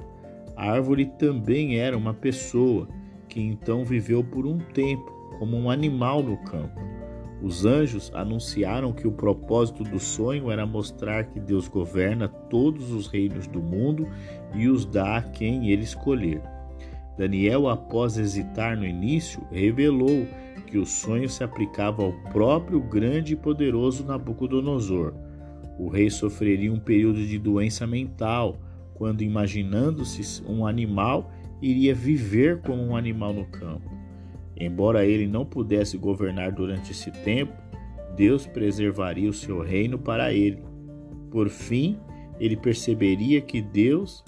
A 0.55 0.71
árvore 0.71 1.07
também 1.19 1.79
era 1.79 1.97
uma 1.97 2.13
pessoa 2.13 2.89
que 3.27 3.41
então 3.41 3.85
viveu 3.85 4.23
por 4.23 4.47
um 4.47 4.59
tempo 4.59 5.11
como 5.39 5.57
um 5.57 5.71
animal 5.71 6.23
no 6.23 6.37
campo. 6.39 6.96
Os 7.43 7.67
anjos 7.67 8.11
anunciaram 8.15 8.93
que 8.93 9.07
o 9.07 9.13
propósito 9.13 9.85
do 9.85 9.99
sonho 9.99 10.51
era 10.51 10.67
mostrar 10.67 11.25
que 11.25 11.39
Deus 11.39 11.69
governa 11.69 12.29
todos 12.29 12.91
os 12.91 13.09
reinos 13.09 13.47
do 13.47 13.61
mundo 13.61 14.09
e 14.55 14.69
os 14.69 14.87
dá 14.87 15.19
a 15.19 15.23
quem 15.23 15.71
ele 15.71 15.83
escolher. 15.83 16.41
Daniel, 17.19 17.69
após 17.69 18.19
hesitar 18.19 18.77
no 18.77 18.87
início, 18.87 19.41
revelou 19.51 20.27
que 20.67 20.79
o 20.79 20.87
sonho 20.87 21.29
se 21.29 21.45
aplicava 21.45 22.03
ao 22.03 22.13
próprio 22.31 22.81
grande 22.81 23.35
e 23.35 23.37
poderoso 23.37 24.05
Nabucodonosor. 24.05 25.15
O 25.79 25.89
rei 25.89 26.11
sofreria 26.11 26.73
um 26.73 26.81
período 26.81 27.25
de 27.25 27.39
doença 27.39 27.87
mental 27.87 28.59
quando, 28.95 29.23
imaginando-se 29.23 30.43
um 30.47 30.67
animal, 30.67 31.31
iria 31.61 31.95
viver 31.95 32.61
como 32.63 32.83
um 32.83 32.97
animal 32.97 33.33
no 33.33 33.47
campo. 33.47 33.96
Embora 34.59 35.05
ele 35.05 35.27
não 35.27 35.45
pudesse 35.45 35.99
governar 35.99 36.53
durante 36.53 36.93
esse 36.93 37.11
tempo, 37.11 37.53
Deus 38.17 38.47
preservaria 38.47 39.29
o 39.29 39.35
seu 39.35 39.61
reino 39.61 39.99
para 39.99 40.33
ele. 40.33 40.63
Por 41.31 41.49
fim, 41.49 41.99
ele 42.41 42.57
perceberia 42.57 43.41
que 43.41 43.61
Deus 43.61 44.25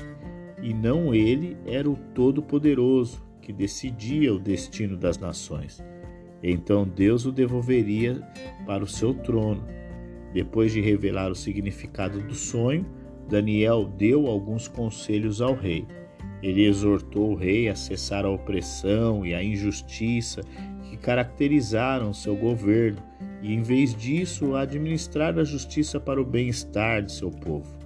e 0.62 0.74
não 0.74 1.14
ele 1.14 1.56
era 1.64 1.88
o 1.88 1.96
Todo-Poderoso 2.14 3.26
que 3.40 3.52
decidia 3.52 4.34
o 4.34 4.38
destino 4.38 4.96
das 4.96 5.16
nações. 5.16 5.82
Então 6.42 6.86
Deus 6.86 7.24
o 7.24 7.32
devolveria 7.32 8.20
para 8.66 8.84
o 8.84 8.86
seu 8.86 9.14
trono. 9.14 9.64
Depois 10.34 10.72
de 10.72 10.80
revelar 10.80 11.30
o 11.30 11.34
significado 11.34 12.20
do 12.20 12.34
sonho, 12.34 12.84
Daniel 13.28 13.86
deu 13.86 14.26
alguns 14.26 14.68
conselhos 14.68 15.40
ao 15.40 15.54
rei. 15.54 15.86
Ele 16.42 16.64
exortou 16.64 17.32
o 17.32 17.34
rei 17.34 17.68
a 17.68 17.74
cessar 17.74 18.24
a 18.24 18.30
opressão 18.30 19.26
e 19.26 19.34
a 19.34 19.42
injustiça 19.42 20.42
que 20.88 20.96
caracterizaram 20.96 22.12
seu 22.12 22.36
governo 22.36 23.02
e, 23.42 23.52
em 23.52 23.62
vez 23.62 23.94
disso, 23.94 24.54
administrar 24.54 25.38
a 25.38 25.44
justiça 25.44 25.98
para 25.98 26.20
o 26.20 26.24
bem-estar 26.24 27.02
de 27.02 27.12
seu 27.12 27.30
povo. 27.30 27.76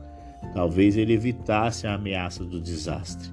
Talvez 0.55 0.97
ele 0.97 1.15
evitasse 1.15 1.87
a 1.87 1.95
ameaça 1.95 2.45
do 2.45 2.61
desastre. 2.61 3.31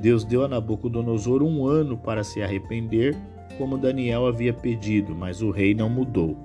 Deus 0.00 0.24
deu 0.24 0.44
a 0.44 0.48
Nabucodonosor 0.48 1.42
um 1.42 1.66
ano 1.66 1.96
para 1.96 2.22
se 2.22 2.42
arrepender, 2.42 3.16
como 3.56 3.78
Daniel 3.78 4.26
havia 4.26 4.52
pedido, 4.52 5.14
mas 5.14 5.40
o 5.40 5.50
rei 5.50 5.74
não 5.74 5.88
mudou. 5.88 6.36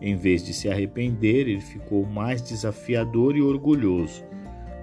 Em 0.00 0.16
vez 0.16 0.44
de 0.44 0.52
se 0.52 0.68
arrepender, 0.68 1.48
ele 1.48 1.60
ficou 1.60 2.04
mais 2.04 2.42
desafiador 2.42 3.36
e 3.36 3.42
orgulhoso. 3.42 4.24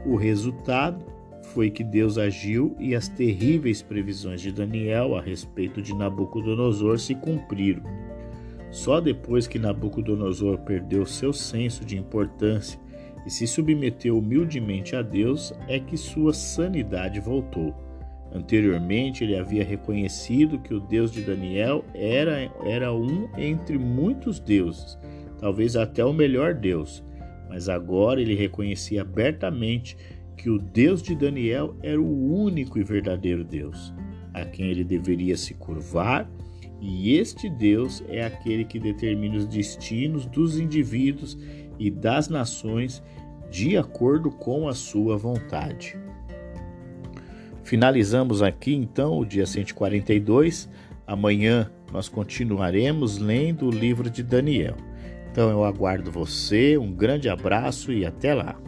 O 0.06 0.16
resultado 0.16 1.04
foi 1.42 1.70
que 1.70 1.84
Deus 1.84 2.18
agiu 2.18 2.76
e 2.80 2.96
as 2.96 3.08
terríveis 3.08 3.82
previsões 3.82 4.42
de 4.42 4.52
Daniel 4.52 5.16
a 5.16 5.22
respeito 5.22 5.82
de 5.82 5.94
Nabucodonosor 5.94 7.00
se 7.00 7.16
cumpriram. 7.16 7.84
Só 8.70 9.02
depois 9.02 9.48
que 9.48 9.60
Nabucodonosor 9.60 10.60
perdeu 10.60 11.06
seu 11.06 11.34
senso 11.34 11.84
de 11.84 11.98
importância 11.98 12.80
e 13.26 13.30
se 13.30 13.46
submeteu 13.46 14.18
humildemente 14.18 14.96
a 14.96 15.02
Deus 15.02 15.54
é 15.68 15.80
que 15.80 15.98
sua 15.98 16.34
sanidade 16.34 17.20
voltou. 17.20 17.76
Anteriormente, 18.34 19.26
ele 19.26 19.38
havia 19.38 19.64
reconhecido 19.64 20.60
que 20.60 20.74
o 20.74 20.80
Deus 20.80 21.12
de 21.12 21.22
Daniel 21.22 21.84
era, 21.94 22.50
era 22.64 22.94
um 22.94 23.28
entre 23.38 23.78
muitos 23.78 24.40
deuses, 24.40 24.98
talvez 25.38 25.76
até 25.76 26.04
o 26.06 26.14
melhor 26.14 26.54
Deus, 26.54 27.04
mas 27.50 27.68
agora 27.68 28.22
ele 28.22 28.34
reconhecia 28.34 29.02
abertamente 29.02 29.98
que 30.38 30.50
o 30.50 30.58
Deus 30.58 31.02
de 31.02 31.15
Daniel 31.15 31.76
era 31.82 32.02
o 32.02 32.34
único 32.34 32.80
e 32.80 32.84
verdadeiro 32.84 33.44
Deus, 33.44 33.94
a 34.34 34.46
quem 34.46 34.67
ele 34.67 34.84
deveria 34.84 35.38
se 35.38 35.54
curvar, 35.54 36.30
e 36.82 37.15
este 37.15 37.48
Deus 37.48 38.04
é 38.10 38.26
aquele 38.26 38.65
que 38.65 38.80
determina 38.80 39.38
os 39.38 39.46
destinos 39.46 40.26
dos 40.26 40.58
indivíduos 40.58 41.38
e 41.78 41.91
das 41.91 42.28
nações 42.28 43.04
de 43.52 43.78
acordo 43.78 44.32
com 44.32 44.67
a 44.67 44.74
sua 44.74 45.15
vontade. 45.15 45.96
Finalizamos 47.63 48.41
aqui 48.41 48.74
então 48.74 49.20
o 49.20 49.26
dia 49.26 49.46
142. 49.46 50.67
Amanhã 51.06 51.70
nós 51.91 52.10
continuaremos 52.10 53.17
lendo 53.17 53.67
o 53.67 53.72
livro 53.72 54.10
de 54.10 54.24
Daniel. 54.24 54.76
Então 55.32 55.50
eu 55.50 55.63
aguardo 55.63 56.12
você, 56.12 56.78
um 56.78 56.91
grande 56.91 57.30
abraço 57.30 57.94
e 57.94 58.06
até 58.06 58.34
lá. 58.34 58.60